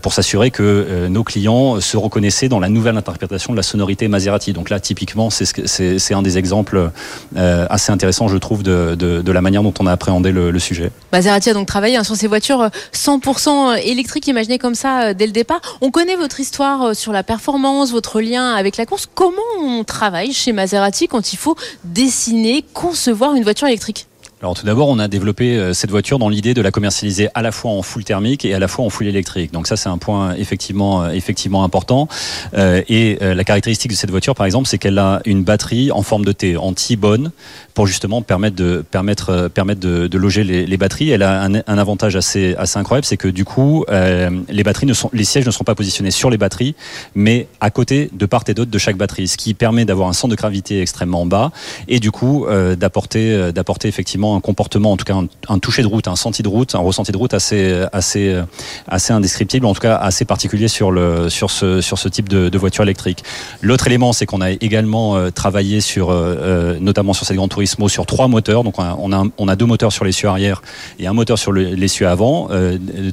pour 0.03 0.13
s'assurer 0.13 0.51
que 0.51 1.07
nos 1.09 1.25
clients 1.25 1.81
se 1.81 1.97
reconnaissez 2.01 2.49
dans 2.49 2.61
la 2.61 2.69
nouvelle 2.69 2.97
interprétation 2.97 3.53
de 3.53 3.57
la 3.57 3.63
sonorité 3.63 4.09
Maserati. 4.09 4.53
Donc 4.53 4.71
là, 4.71 4.81
typiquement, 4.81 5.31
c'est 5.31 6.15
un 6.15 6.23
des 6.23 6.39
exemples 6.39 6.91
euh, 7.37 7.67
assez 7.71 7.93
intéressants, 7.93 8.29
je 8.29 8.37
trouve, 8.37 8.63
de, 8.63 9.31
la 9.31 9.41
manière 9.41 9.63
dont 9.63 9.75
on 9.79 9.87
a 9.87 9.93
appréhendé 9.93 10.33
le, 10.33 10.59
sujet. 10.59 10.91
Maserati 11.13 11.51
a 11.51 11.55
donc 11.55 11.67
travaillé 11.67 11.97
hein, 11.97 12.05
sur 12.05 12.17
ces 12.17 12.27
voitures 12.27 12.69
100% 12.93 13.49
euh, 13.49 13.75
électriques, 13.83 14.27
imaginées 14.27 14.59
comme 14.59 14.75
ça 14.75 15.03
euh, 15.03 15.15
dès 15.15 15.27
le 15.27 15.33
départ. 15.33 15.61
On 15.81 15.91
connaît 15.91 16.17
votre 16.17 16.39
histoire 16.41 16.95
sur 16.95 17.13
la 17.13 17.23
performance, 17.23 17.93
votre 17.93 18.21
lien 18.21 18.53
avec 18.53 18.77
la 18.77 18.85
course. 18.85 19.09
Comment 19.15 19.41
on 19.59 19.85
travaille 19.85 20.33
chez 20.33 20.53
Maserati 20.53 21.09
quand 21.09 21.33
il 21.33 21.37
faut 21.37 21.57
dessiner, 21.85 22.65
concevoir 22.75 23.35
une 23.35 23.43
voiture 23.43 23.69
électrique? 23.69 24.10
Alors 24.43 24.55
tout 24.55 24.65
d'abord, 24.65 24.89
on 24.89 24.99
a 24.99 25.07
développé 25.07 25.59
euh, 25.59 25.75
cette 25.75 25.91
voiture 25.91 26.19
dans 26.19 26.31
l'idée 26.31 26.55
de 26.55 26.63
la 26.63 26.71
commercialiser 26.71 27.29
à 27.35 27.43
la 27.43 27.53
fois 27.53 27.73
en 27.73 27.83
full 27.83 28.05
thermique 28.05 28.47
et 28.47 28.55
à 28.55 28.59
la 28.59 28.69
fois 28.69 28.87
en 28.87 28.89
full 28.89 29.07
électrique. 29.07 29.53
Donc 29.53 29.67
ça, 29.67 29.77
c'est 29.77 29.91
un 29.91 29.99
point 29.99 30.35
effectivement 30.35 31.03
euh, 31.03 31.11
effectivement 31.11 31.63
important. 31.63 32.09
Euh, 32.57 32.81
et 32.89 33.19
la 33.21 33.45
caractéristique 33.45 33.91
de 33.91 33.97
cette 33.97 34.11
voiture, 34.11 34.35
par 34.35 34.47
exemple, 34.47 34.67
c'est 34.67 34.79
qu'elle 34.79 34.99
a 34.99 35.21
une 35.27 35.45
batterie 35.45 35.93
en 35.93 36.03
forme 36.03 36.25
de 36.25 36.33
T, 36.33 36.57
en 36.57 36.73
T-bone, 36.73 37.33
pour 37.75 37.87
justement 37.87 38.23
permettre 38.23 38.57
de 38.57 38.83
permettre 38.91 39.49
permettre 39.49 39.81
de, 39.81 40.07
de 40.07 40.19
loger 40.19 40.43
les, 40.43 40.67
les, 40.67 40.77
batteries. 40.79 41.11
Elle 41.11 41.23
a 41.23 41.43
un, 41.43 41.57
un, 41.57 41.79
avantage 41.79 42.17
assez 42.17 42.55
assez 42.57 42.79
incroyable, 42.79 43.05
c'est 43.05 43.19
que 43.19 43.29
du 43.29 43.45
coup, 43.45 43.85
les 43.91 44.63
batteries 44.63 44.87
ne 44.87 44.95
sont 44.95 45.11
les 45.13 45.25
sièges 45.25 45.45
ne 45.45 45.51
sont 45.51 45.65
pas 45.65 45.75
positionnés 45.75 46.11
sur 46.11 46.31
les 46.31 46.39
batteries, 46.39 46.75
mais 47.15 47.47
à 47.61 47.71
côté 47.71 48.09
de 48.13 48.27
part 48.27 48.45
et 48.49 48.55
d'autre 48.55 48.71
de 48.71 48.79
chaque 48.79 48.97
batterie, 48.97 49.29
ce 49.29 49.37
qui 49.37 49.53
permet 49.53 49.85
d'avoir 49.85 50.09
un 50.09 50.15
centre 50.15 50.31
de 50.31 50.37
gravité 50.37 50.81
extrêmement 50.81 51.27
bas 51.27 51.53
et 51.89 52.01
du 52.01 52.11
coup 52.11 52.47
d'apporter 52.79 53.53
d'apporter 53.53 53.89
effectivement 53.89 54.30
un 54.37 54.41
comportement, 54.41 54.93
en 54.93 54.97
tout 54.97 55.05
cas 55.05 55.17
un, 55.49 55.59
toucher 55.59 55.83
de 55.83 55.87
route, 55.87 56.09
un 56.09 56.17
senti 56.17 56.43
de 56.43 56.49
route, 56.49 56.75
un 56.75 56.79
ressenti 56.79 57.13
de 57.13 57.17
route 57.17 57.35
assez, 57.35 57.85
assez, 57.93 58.41
assez 58.89 59.13
indescriptible, 59.13 59.67
en 59.67 59.75
tout 59.75 59.81
cas 59.81 59.97
assez 59.97 60.25
particulier 60.25 60.69
sur, 60.69 60.91
le, 60.91 61.29
sur, 61.29 61.51
ce, 61.51 61.81
sur 61.81 61.99
ce 61.99 62.09
type 62.09 62.29
de, 62.29 62.59
voiture 62.59 62.85
électrique. 62.85 63.25
L'autre 63.63 63.87
élément, 63.87 64.13
c'est 64.13 64.27
qu'on 64.27 64.41
a 64.41 64.51
également 64.51 65.17
euh, 65.17 65.31
travaillé 65.31 65.81
sur, 65.81 66.11
euh, 66.11 66.37
euh, 66.39 66.79
notamment 66.81 67.13
sur 67.13 67.27
cette 67.27 67.37
grande 67.37 67.51
Turismo, 67.51 67.89
sur 67.89 68.07
trois 68.07 68.29
moteurs. 68.29 68.65
Donc 68.65 68.79
on 68.79 68.83
a, 68.83 68.97
on 68.99 69.13
a, 69.13 69.25
on 69.39 69.49
a 69.49 69.57
deux 69.57 69.67
moteurs 69.67 69.93
sur 69.93 70.05
l'essieu 70.05 70.29
arrière 70.29 70.63
et 70.99 71.07
un 71.07 71.13
moteur 71.13 71.39
sur 71.39 71.53
l'essieu 71.53 72.07
avant. 72.07 72.49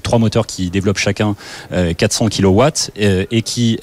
trois 0.04 0.20
moteurs 0.20 0.46
qui 0.48 0.70
développent 0.70 0.98
chacun 0.98 1.36
400 1.72 2.30
kW 2.30 2.62
et 3.00 3.42
qui 3.42 3.80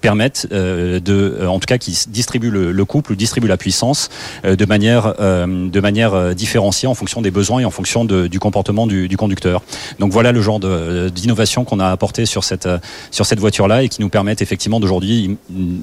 permettent 0.00 0.48
euh, 0.52 1.00
de, 1.00 1.38
euh, 1.40 1.46
en 1.46 1.58
tout 1.58 1.66
cas, 1.66 1.78
qui 1.78 1.96
distribuent 2.08 2.50
le, 2.50 2.72
le 2.72 2.84
couple 2.84 3.12
ou 3.12 3.14
distribuent 3.14 3.48
la 3.48 3.56
puissance 3.56 4.08
euh, 4.44 4.56
de 4.56 4.64
manière, 4.64 5.14
de 5.18 5.80
manière 5.80 6.34
différenciée 6.34 6.88
en 6.88 6.94
fonction 6.94 7.22
des 7.22 7.30
besoins 7.30 7.60
et 7.60 7.64
en 7.64 7.70
fonction 7.70 8.04
du 8.04 8.38
comportement 8.38 8.86
du, 8.86 9.08
du, 9.08 9.16
conducteur. 9.16 9.62
Donc 9.98 10.12
voilà 10.12 10.32
le 10.32 10.40
genre 10.42 10.60
d'innovation 10.60 11.64
qu'on 11.64 11.80
a 11.80 11.88
apporté 11.88 12.26
sur 12.26 12.44
cette, 12.44 12.68
sur 13.10 13.26
cette 13.26 13.40
voiture-là 13.40 13.82
et 13.82 13.88
qui 13.88 14.00
nous 14.00 14.08
permettent 14.08 14.42
effectivement 14.42 14.80
d'aujourd'hui 14.80 15.36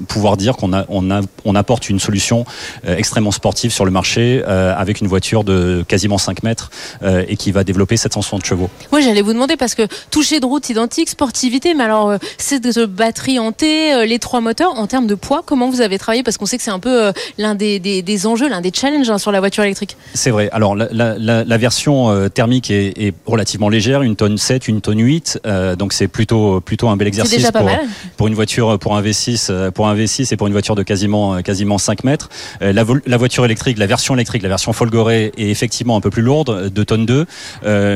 pouvoir 0.08 0.38
dire 0.38 0.56
qu'on 0.56 0.74
a, 0.74 0.86
on 0.90 1.12
a, 1.12 1.22
on 1.44 1.56
apporte 1.56 1.90
une 1.90 2.00
solution 2.00 2.46
extrêmement 2.86 3.32
sportive 3.32 3.72
sur 3.72 3.86
le 3.86 3.92
marché 3.92 4.44
avec 4.44 5.02
une 5.02 5.08
voiture 5.08 5.44
de 5.44 5.84
quasiment 5.88 6.18
5 6.18 6.44
mètres 6.44 6.70
et 7.04 7.36
qui 7.38 7.52
va 7.52 7.64
développer 7.64 7.98
760 7.98 8.46
chevaux. 8.46 8.70
Moi 8.92 9.02
j'allais 9.02 9.22
vous 9.22 9.34
demander 9.34 9.58
parce 9.58 9.76
que 9.76 9.88
toucher 10.12 10.40
de 10.40 10.46
route 10.46 10.70
identique, 10.70 11.10
sportivité, 11.10 11.74
mais 11.74 11.84
alors 11.84 12.16
c'est 12.38 12.60
de 12.60 12.86
batterie 12.86 13.40
T 13.58 14.05
les 14.06 14.20
trois 14.20 14.42
moteurs, 14.42 14.78
en 14.78 14.88
termes 14.88 15.08
de 15.08 15.16
poids, 15.16 15.44
comment 15.46 15.70
vous 15.70 15.82
avez 15.82 15.98
travaillé 15.98 16.24
Parce 16.24 16.38
qu'on 16.38 16.46
sait 16.46 16.58
que 16.58 16.64
c'est 16.64 16.72
un 16.72 16.80
peu 16.80 17.06
euh, 17.06 17.12
l'un 17.38 17.56
des, 17.56 17.80
des, 17.80 18.28
enjeux, 18.28 18.48
l'un 18.48 18.62
des 18.62 18.72
challenges 18.74 19.10
hein, 19.10 19.18
sur 19.18 19.32
la 19.32 19.40
voiture 19.40 19.64
électrique. 19.64 19.98
C'est 20.14 20.32
vrai. 20.32 20.50
Alors, 20.52 20.76
la, 20.76 20.88
la, 20.92 21.44
la 21.44 21.58
version 21.58 22.10
euh, 22.10 22.30
thermique 22.30 22.72
est, 22.72 22.98
est, 22.98 23.14
relativement 23.26 23.70
légère, 23.70 24.02
une 24.02 24.16
tonne 24.16 24.38
7, 24.38 24.68
une 24.68 24.82
tonne 24.82 25.00
8. 25.00 25.42
Euh, 25.46 25.76
donc, 25.76 25.94
c'est 25.94 26.08
plutôt, 26.08 26.62
plutôt 26.62 26.90
un 26.90 26.98
bel 26.98 27.08
exercice 27.08 27.38
déjà 27.38 27.52
pas 27.52 27.60
pour, 27.60 27.70
mal. 27.70 27.82
pour 28.18 28.28
une 28.28 28.36
voiture, 28.36 28.78
pour 28.80 28.96
un 28.96 29.02
V6, 29.02 29.72
pour 29.72 29.88
un 29.88 29.96
V6 29.96 30.34
et 30.34 30.38
pour 30.38 30.48
une 30.48 30.54
voiture 30.54 30.76
de 30.76 30.84
quasiment, 30.84 31.42
quasiment 31.42 31.78
5 31.78 32.04
mètres. 32.04 32.30
La, 32.62 32.72
la, 32.74 33.18
voiture 33.18 33.46
électrique, 33.46 33.78
la 33.78 33.88
version 33.88 34.14
électrique, 34.16 34.44
la 34.44 34.50
version 34.50 34.74
Folgoré 34.74 35.32
est 35.38 35.50
effectivement 35.50 35.96
un 35.96 36.02
peu 36.02 36.10
plus 36.10 36.22
lourde, 36.22 36.70
2 36.70 36.86
tonnes 36.86 37.06
2. 37.06 37.26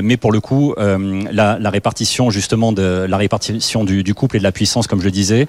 mais 0.02 0.18
pour 0.18 0.32
le 0.32 0.40
coup, 0.40 0.74
la, 0.78 1.58
la, 1.60 1.70
répartition 1.70 2.30
justement 2.30 2.72
de 2.72 3.06
la 3.08 3.18
répartition 3.18 3.84
du, 3.84 4.04
du, 4.04 4.14
couple 4.14 4.38
et 4.38 4.40
de 4.40 4.44
la 4.44 4.52
puissance, 4.52 4.88
comme 4.88 5.00
je 5.00 5.06
le 5.06 5.12
disais, 5.12 5.48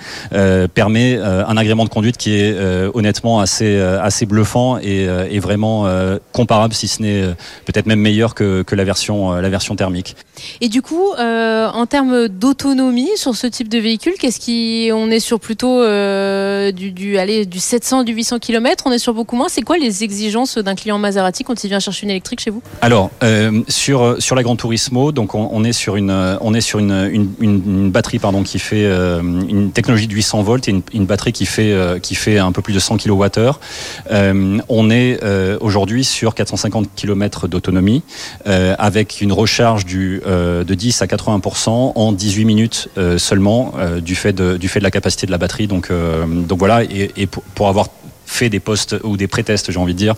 permet 0.73 1.17
euh, 1.17 1.45
un 1.47 1.57
agrément 1.57 1.85
de 1.85 1.91
conduite 1.91 2.17
qui 2.17 2.35
est 2.35 2.53
euh, 2.53 2.91
honnêtement 2.95 3.41
assez 3.41 3.77
euh, 3.77 4.03
assez 4.03 4.27
bluffant 4.27 4.79
et, 4.79 5.07
et 5.31 5.39
vraiment 5.39 5.87
comparable, 6.33 6.75
si 6.75 6.89
ce 6.89 7.03
n'est 7.03 7.23
peut-être 7.65 7.87
même 7.87 8.01
meilleur 8.01 8.35
que, 8.35 8.63
que 8.63 8.75
la 8.75 8.85
version 8.85 9.33
la 9.33 9.49
version 9.49 9.77
thermique. 9.77 10.17
Et 10.61 10.69
du 10.69 10.83
coup, 10.83 11.13
en 11.19 11.87
termes 11.87 12.29
d'autonomie 12.29 13.11
sur 13.17 13.35
ce 13.35 13.47
type 13.47 13.69
de 13.69 13.79
véhicule, 13.79 14.15
qu'est-ce 14.19 14.41
qui 14.41 14.91
on 14.93 15.11
est 15.11 15.21
sur 15.21 15.41
plutôt 15.41 15.83
du, 15.83 16.93
du 16.93 17.19
allez, 17.19 17.47
du 17.47 17.59
700 17.59 18.05
du 18.05 18.13
800 18.13 18.39
km, 18.39 18.85
on 18.87 18.93
est 18.93 18.99
sur 18.99 19.15
beaucoup 19.15 19.37
moins. 19.37 19.49
C'est 19.49 19.63
quoi 19.63 19.79
les 19.79 20.05
exigences 20.05 20.59
d'un 20.59 20.75
client 20.75 20.99
Maserati 20.99 21.45
quand 21.45 21.63
il 21.65 21.69
vient 21.69 21.81
chercher 21.81 22.05
une 22.05 22.11
électrique 22.11 22.41
chez 22.41 22.51
vous? 22.51 22.63
Alors 22.81 23.11
sur 23.69 24.17
sur 24.19 24.35
la 24.37 24.43
Gran 24.43 24.57
Turismo, 24.57 25.13
donc 25.13 25.35
on, 25.35 25.49
on, 25.53 25.65
est 25.65 25.73
sur 25.73 25.97
une 25.97 26.39
on 26.41 26.55
est 26.55 26.61
sur 26.61 26.79
une, 26.79 27.11
une, 27.13 27.31
une, 27.41 27.91
batterie 27.91 28.19
pardon 28.19 28.43
qui 28.43 28.59
fait 28.59 28.85
une 28.85 29.73
technologie 29.73 30.07
de 30.07 30.15
800 30.15 30.40
400 30.41 30.43
volts 30.43 30.69
et 30.69 30.83
une, 30.93 31.07
batterie 31.07 31.33
qui 31.33 31.47
fait, 31.47 31.75
qui 32.03 32.15
fait 32.15 32.39
un 32.39 32.53
peu 32.53 32.63
plus 32.63 32.73
de 32.73 32.79
100 32.79 32.99
kWh. 32.99 33.51
on 34.69 34.91
est 34.91 35.21
aujourd'hui 35.61 36.05
sur 36.05 36.35
450 36.35 36.89
km 36.95 37.49
d'autonomie 37.49 38.03
avec 38.47 39.21
une 39.21 39.33
recharge 39.33 39.85
du, 39.85 40.21
de 40.25 40.75
10 40.75 41.03
à 41.03 41.07
80% 41.07 41.93
en 41.95 42.13
18 42.13 42.45
minutes 42.45 42.89
seulement 43.19 43.75
du, 44.03 44.15
fait 44.15 44.33
de, 44.33 44.57
du 44.57 44.69
fait 44.69 44.81
de 44.81 44.85
la 44.85 44.91
capacité 44.91 45.27
de 45.27 45.33
la 45.33 45.39
batterie. 45.39 45.67
Donc, 45.67 45.91
donc 45.91 46.59
voilà, 46.59 46.85
et, 46.85 47.11
et 47.17 47.27
pour, 47.27 47.43
pour 47.43 47.69
avoir 47.69 47.89
fait 48.31 48.49
des 48.49 48.61
postes 48.61 48.97
ou 49.03 49.17
des 49.17 49.27
pré-tests, 49.27 49.71
j'ai 49.71 49.79
envie 49.79 49.93
de 49.93 49.99
dire, 49.99 50.15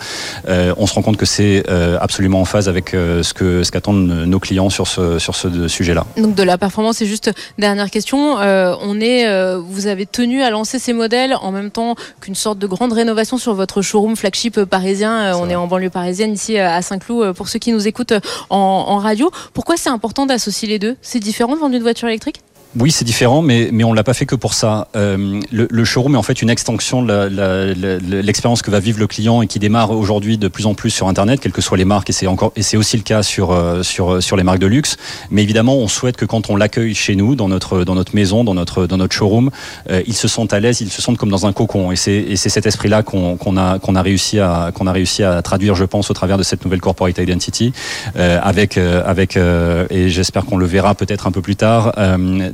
euh, 0.48 0.74
on 0.76 0.86
se 0.86 0.94
rend 0.94 1.02
compte 1.02 1.16
que 1.16 1.26
c'est 1.26 1.64
euh, 1.68 1.96
absolument 2.00 2.40
en 2.40 2.44
phase 2.44 2.68
avec 2.68 2.94
euh, 2.94 3.22
ce 3.22 3.34
que 3.34 3.62
ce 3.64 3.70
qu'attendent 3.70 4.06
nos 4.06 4.38
clients 4.38 4.70
sur 4.70 4.86
ce 4.86 5.18
sur 5.18 5.34
ce 5.34 5.68
sujet-là. 5.68 6.04
Donc 6.16 6.34
de 6.34 6.42
la 6.42 6.58
performance, 6.58 6.98
c'est 6.98 7.06
juste 7.06 7.32
dernière 7.58 7.90
question. 7.90 8.36
on 8.36 9.00
est, 9.00 9.56
vous 9.56 9.86
avez 9.86 10.06
tenu 10.06 10.42
à 10.42 10.50
lancer 10.50 10.78
ces 10.78 10.92
modèles 10.92 11.34
en 11.40 11.52
même 11.52 11.70
temps 11.70 11.94
qu'une 12.20 12.34
sorte 12.34 12.58
de 12.58 12.66
grande 12.66 12.92
rénovation 12.92 13.38
sur 13.38 13.54
votre 13.54 13.82
showroom 13.82 14.16
flagship 14.16 14.64
parisien. 14.64 15.36
on 15.36 15.48
est 15.48 15.54
en 15.54 15.66
banlieue 15.66 15.90
parisienne 15.90 16.32
ici 16.32 16.58
à 16.58 16.82
Saint-Cloud. 16.82 17.34
Pour 17.34 17.48
ceux 17.48 17.58
qui 17.58 17.72
nous 17.72 17.88
écoutent 17.88 18.14
en, 18.50 18.56
en 18.58 18.98
radio, 18.98 19.30
pourquoi 19.54 19.76
c'est 19.76 19.90
important 19.90 20.26
d'associer 20.26 20.68
les 20.68 20.78
deux? 20.78 20.96
C'est 21.02 21.20
différent 21.20 21.54
de 21.54 21.60
vendre 21.60 21.74
une 21.74 21.82
voiture 21.82 22.08
électrique? 22.08 22.40
Oui, 22.78 22.90
c'est 22.90 23.04
différent, 23.04 23.42
mais, 23.42 23.68
mais 23.70 23.84
on 23.84 23.92
l'a 23.92 24.02
pas 24.02 24.14
fait 24.14 24.24
que 24.24 24.34
pour 24.34 24.54
ça. 24.54 24.88
Euh, 24.96 25.40
le, 25.50 25.68
le, 25.70 25.84
showroom 25.84 26.14
est 26.14 26.18
en 26.18 26.22
fait 26.22 26.40
une 26.40 26.48
extension 26.48 27.02
de 27.02 28.22
l'expérience 28.22 28.62
que 28.62 28.70
va 28.70 28.80
vivre 28.80 28.98
le 28.98 29.06
client 29.06 29.42
et 29.42 29.46
qui 29.46 29.58
démarre 29.58 29.90
aujourd'hui 29.90 30.38
de 30.38 30.48
plus 30.48 30.64
en 30.64 30.72
plus 30.72 30.88
sur 30.88 31.06
Internet, 31.06 31.40
quelles 31.40 31.52
que 31.52 31.60
soient 31.60 31.76
les 31.76 31.84
marques, 31.84 32.08
et 32.08 32.14
c'est 32.14 32.26
encore 32.26 32.52
et 32.56 32.62
c'est 32.62 32.78
aussi 32.78 32.96
le 32.96 33.02
cas 33.02 33.22
sur 33.22 33.50
euh, 33.50 33.82
sur 33.82 34.22
sur 34.22 34.36
les 34.36 34.42
marques 34.42 34.58
de 34.58 34.66
luxe. 34.66 34.96
Mais 35.30 35.42
évidemment, 35.42 35.76
on 35.76 35.86
souhaite 35.86 36.16
que 36.16 36.24
quand 36.24 36.48
on 36.48 36.56
l'accueille 36.56 36.94
chez 36.94 37.14
nous, 37.14 37.34
dans 37.34 37.48
notre 37.48 37.84
dans 37.84 37.94
notre 37.94 38.14
maison, 38.14 38.42
dans 38.42 38.54
notre 38.54 38.86
dans 38.86 38.96
notre 38.96 39.14
showroom, 39.14 39.50
euh, 39.90 40.02
ils 40.06 40.16
se 40.16 40.26
sentent 40.26 40.54
à 40.54 40.60
l'aise, 40.60 40.80
ils 40.80 40.90
se 40.90 41.02
sentent 41.02 41.18
comme 41.18 41.30
dans 41.30 41.44
un 41.44 41.52
cocon. 41.52 41.92
Et 41.92 41.96
c'est 41.96 42.14
et 42.14 42.36
c'est 42.36 42.48
cet 42.48 42.64
esprit-là 42.64 43.02
qu'on 43.02 43.36
qu'on 43.36 43.58
a 43.58 43.80
qu'on 43.80 43.96
a 43.96 44.02
réussi 44.02 44.40
à 44.40 44.70
qu'on 44.74 44.86
a 44.86 44.92
réussi 44.92 45.22
à 45.22 45.42
traduire, 45.42 45.74
je 45.74 45.84
pense, 45.84 46.10
au 46.10 46.14
travers 46.14 46.38
de 46.38 46.42
cette 46.42 46.64
nouvelle 46.64 46.80
corporate 46.80 47.18
identity, 47.18 47.74
euh, 48.16 48.40
avec 48.42 48.78
avec 48.78 49.36
et 49.36 50.08
j'espère 50.08 50.46
qu'on 50.46 50.56
le 50.56 50.66
verra 50.66 50.94
peut-être 50.94 51.26
un 51.26 51.32
peu 51.32 51.42
plus 51.42 51.56
tard 51.56 51.92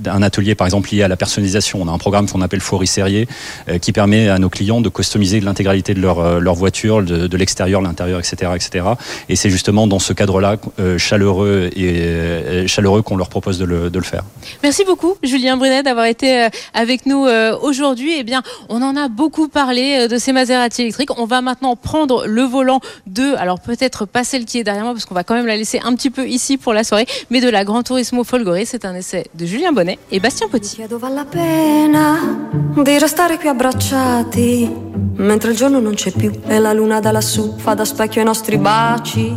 un 0.08 0.22
atelier 0.22 0.54
par 0.54 0.66
exemple 0.66 0.90
lié 0.90 1.02
à 1.02 1.08
la 1.08 1.16
personnalisation. 1.16 1.80
On 1.82 1.88
a 1.88 1.92
un 1.92 1.98
programme 1.98 2.28
qu'on 2.28 2.40
appelle 2.40 2.60
Fourie 2.60 2.86
Serrier 2.86 3.28
euh, 3.68 3.78
qui 3.78 3.92
permet 3.92 4.28
à 4.28 4.38
nos 4.38 4.48
clients 4.48 4.80
de 4.80 4.88
customiser 4.88 5.40
l'intégralité 5.40 5.94
de 5.94 6.00
leur, 6.00 6.20
euh, 6.20 6.40
voiture, 6.52 7.02
de, 7.02 7.36
l'extérieur, 7.36 7.80
l'intérieur, 7.82 8.18
etc., 8.18 8.52
etc. 8.54 8.86
Et 9.28 9.36
c'est 9.36 9.50
justement 9.50 9.86
dans 9.86 9.98
ce 9.98 10.12
cadre-là 10.12 10.56
euh, 10.80 10.98
chaleureux 10.98 11.70
et 11.76 12.66
chaleureux 12.66 13.02
qu'on 13.02 13.16
leur 13.16 13.28
propose 13.28 13.58
de 13.58 13.64
le, 13.64 14.00
faire. 14.02 14.22
Merci 14.62 14.84
beaucoup 14.84 15.16
Julien 15.22 15.56
Brunet 15.56 15.82
d'avoir 15.82 16.06
été 16.06 16.48
avec 16.72 17.04
nous 17.04 17.26
aujourd'hui. 17.62 18.14
Eh 18.18 18.24
bien, 18.24 18.42
on 18.68 18.80
en 18.80 18.96
a 18.96 19.08
beaucoup 19.08 19.48
parlé 19.48 20.08
de 20.08 20.18
ces 20.18 20.32
Maserati 20.32 20.82
électriques. 20.82 21.10
On 21.18 21.26
va 21.26 21.40
maintenant 21.42 21.76
prendre 21.76 22.26
le 22.26 22.42
volant 22.42 22.80
de, 23.06 23.34
alors 23.36 23.60
peut-être 23.60 24.06
pas 24.06 24.24
celle 24.24 24.44
qui 24.44 24.58
est 24.58 24.64
derrière 24.64 24.84
moi 24.84 24.92
parce 24.94 25.04
qu'on 25.04 25.14
va 25.14 25.24
quand 25.24 25.34
même 25.34 25.46
la 25.46 25.56
laisser 25.56 25.80
un 25.84 25.94
petit 25.94 26.10
peu 26.10 26.26
ici 26.28 26.56
pour 26.56 26.72
la 26.72 26.84
soirée, 26.84 27.06
mais 27.30 27.40
de 27.40 27.48
la 27.48 27.64
Gran 27.64 27.82
Turismo 27.82 28.24
Folgore. 28.24 28.56
C'est 28.64 28.84
un 28.84 28.94
essai 28.94 29.26
de 29.34 29.46
Julien 29.46 29.72
Bonnet 29.72 29.97
et 30.10 30.20
Bastien 30.20 30.48
Petit. 30.48 30.76
Chiedo 30.76 30.98
vale 30.98 31.14
la 31.14 31.24
pena 31.24 32.48
di 32.74 32.98
restare 32.98 33.38
qui 33.38 33.48
abbracciati 33.48 34.70
mentre 35.16 35.50
il 35.50 35.56
giorno 35.56 35.80
non 35.80 35.94
c'è 35.94 36.12
più 36.12 36.30
e 36.46 36.58
la 36.58 36.72
luna 36.72 37.00
da 37.00 37.10
lassù 37.10 37.56
fa 37.58 37.74
da 37.74 37.84
specchio 37.84 38.20
ai 38.20 38.26
nostri 38.26 38.56
baci. 38.56 39.34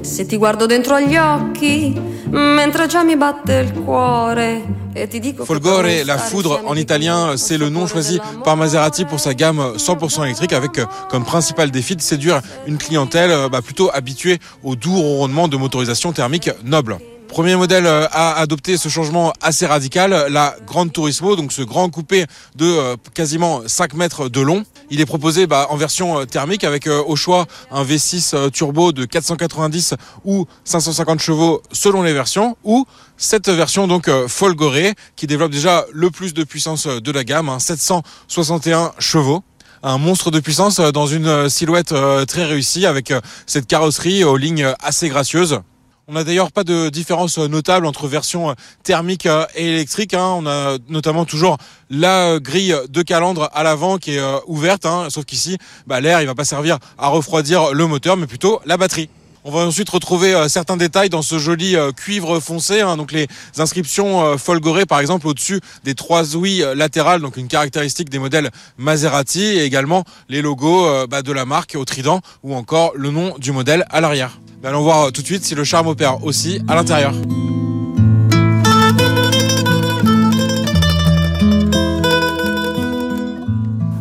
Se 0.00 0.26
ti 0.26 0.36
guardo 0.36 0.66
dentro 0.66 0.94
agli 0.94 1.16
occhi 1.16 2.00
mentre 2.30 2.86
già 2.86 3.02
mi 3.02 3.16
batte 3.16 3.54
il 3.54 3.72
cuore 3.72 4.76
e 4.92 5.06
ti 5.06 5.20
dico 5.20 5.44
Folgore, 5.44 6.04
la 6.04 6.18
foudre 6.18 6.60
en 6.64 6.76
italien, 6.76 7.36
c'est 7.36 7.58
le 7.58 7.68
nom 7.68 7.86
choisi 7.86 8.20
par 8.42 8.56
Maserati 8.56 9.04
pour 9.04 9.20
sa 9.20 9.34
gamme 9.34 9.74
100% 9.76 10.24
électrique 10.24 10.52
avec 10.52 10.80
comme 11.08 11.24
principal 11.24 11.70
défi 11.70 11.94
de 11.94 12.00
séduire 12.00 12.40
une 12.66 12.78
clientèle 12.78 13.48
bah, 13.50 13.62
plutôt 13.62 13.90
habituée 13.92 14.38
au 14.62 14.76
doux 14.76 14.96
ronronnement 14.96 15.48
de 15.48 15.56
motorisation 15.56 16.12
thermique 16.12 16.50
noble. 16.64 16.98
Premier 17.28 17.56
modèle 17.56 17.86
euh, 17.86 18.06
à 18.10 18.38
adopter 18.40 18.78
ce 18.78 18.88
changement 18.88 19.32
assez 19.42 19.66
radical, 19.66 20.26
la 20.30 20.56
Grande 20.66 20.92
Turismo, 20.92 21.36
donc 21.36 21.52
ce 21.52 21.60
grand 21.60 21.88
coupé 21.90 22.24
de 22.56 22.64
euh, 22.64 22.96
quasiment 23.12 23.60
5 23.66 23.94
mètres 23.94 24.28
de 24.30 24.40
long. 24.40 24.64
Il 24.90 25.00
est 25.00 25.06
proposé 25.06 25.46
bah, 25.46 25.66
en 25.68 25.76
version 25.76 26.18
euh, 26.18 26.24
thermique 26.24 26.64
avec 26.64 26.86
au 26.86 27.16
choix 27.16 27.46
un 27.70 27.84
V6 27.84 28.50
turbo 28.50 28.92
de 28.92 29.04
490 29.04 29.94
ou 30.24 30.46
550 30.64 31.20
chevaux 31.20 31.62
selon 31.70 32.02
les 32.02 32.14
versions 32.14 32.56
ou 32.64 32.86
cette 33.18 33.50
version 33.50 33.86
donc 33.86 34.10
Folgore 34.26 34.94
qui 35.14 35.26
développe 35.26 35.52
déjà 35.52 35.84
le 35.92 36.10
plus 36.10 36.32
de 36.32 36.44
puissance 36.44 36.86
de 36.86 37.12
la 37.12 37.24
gamme, 37.24 37.54
761 37.58 38.78
hein, 38.78 38.92
chevaux 38.98 39.42
un 39.82 39.98
monstre 39.98 40.30
de 40.30 40.40
puissance 40.40 40.80
dans 40.80 41.06
une 41.06 41.48
silhouette 41.48 41.94
très 42.26 42.44
réussie 42.44 42.84
avec 42.84 43.12
cette 43.46 43.66
carrosserie 43.68 44.24
aux 44.24 44.36
lignes 44.36 44.74
assez 44.80 45.08
gracieuses. 45.08 45.60
On 46.10 46.14
n'a 46.14 46.24
d'ailleurs 46.24 46.52
pas 46.52 46.64
de 46.64 46.88
différence 46.88 47.36
notable 47.36 47.84
entre 47.84 48.08
version 48.08 48.54
thermique 48.82 49.28
et 49.54 49.68
électrique. 49.74 50.14
Hein. 50.14 50.36
On 50.38 50.46
a 50.46 50.78
notamment 50.88 51.26
toujours 51.26 51.58
la 51.90 52.38
grille 52.40 52.74
de 52.88 53.02
calandre 53.02 53.50
à 53.52 53.62
l'avant 53.62 53.98
qui 53.98 54.14
est 54.14 54.18
euh, 54.18 54.38
ouverte, 54.46 54.86
hein. 54.86 55.08
sauf 55.10 55.26
qu'ici, 55.26 55.58
bah, 55.86 56.00
l'air 56.00 56.22
il 56.22 56.26
va 56.26 56.34
pas 56.34 56.46
servir 56.46 56.78
à 56.96 57.08
refroidir 57.08 57.74
le 57.74 57.86
moteur, 57.86 58.16
mais 58.16 58.26
plutôt 58.26 58.62
la 58.64 58.78
batterie. 58.78 59.10
On 59.48 59.50
va 59.50 59.60
ensuite 59.60 59.88
retrouver 59.88 60.34
euh, 60.34 60.46
certains 60.46 60.76
détails 60.76 61.08
dans 61.08 61.22
ce 61.22 61.38
joli 61.38 61.74
euh, 61.74 61.90
cuivre 61.90 62.38
foncé, 62.38 62.82
hein. 62.82 62.98
donc 62.98 63.12
les 63.12 63.26
inscriptions 63.56 64.36
folgorées 64.36 64.84
par 64.84 65.00
exemple 65.00 65.26
au-dessus 65.26 65.62
des 65.84 65.94
trois 65.94 66.36
ouïes 66.36 66.62
latérales, 66.74 67.22
donc 67.22 67.38
une 67.38 67.48
caractéristique 67.48 68.10
des 68.10 68.18
modèles 68.18 68.50
Maserati, 68.76 69.42
et 69.42 69.64
également 69.64 70.04
les 70.28 70.42
logos 70.42 70.86
bah, 71.06 71.22
de 71.22 71.32
la 71.32 71.46
marque 71.46 71.76
au 71.76 71.86
trident 71.86 72.20
ou 72.42 72.54
encore 72.54 72.92
le 72.94 73.10
nom 73.10 73.38
du 73.38 73.52
modèle 73.52 73.86
à 73.88 74.02
l'arrière. 74.02 74.38
Allons 74.62 74.82
voir 74.82 75.12
tout 75.12 75.22
de 75.22 75.26
suite 75.26 75.46
si 75.46 75.54
le 75.54 75.64
charme 75.64 75.86
opère 75.86 76.22
aussi 76.24 76.60
à 76.68 76.74
l'intérieur. 76.74 77.14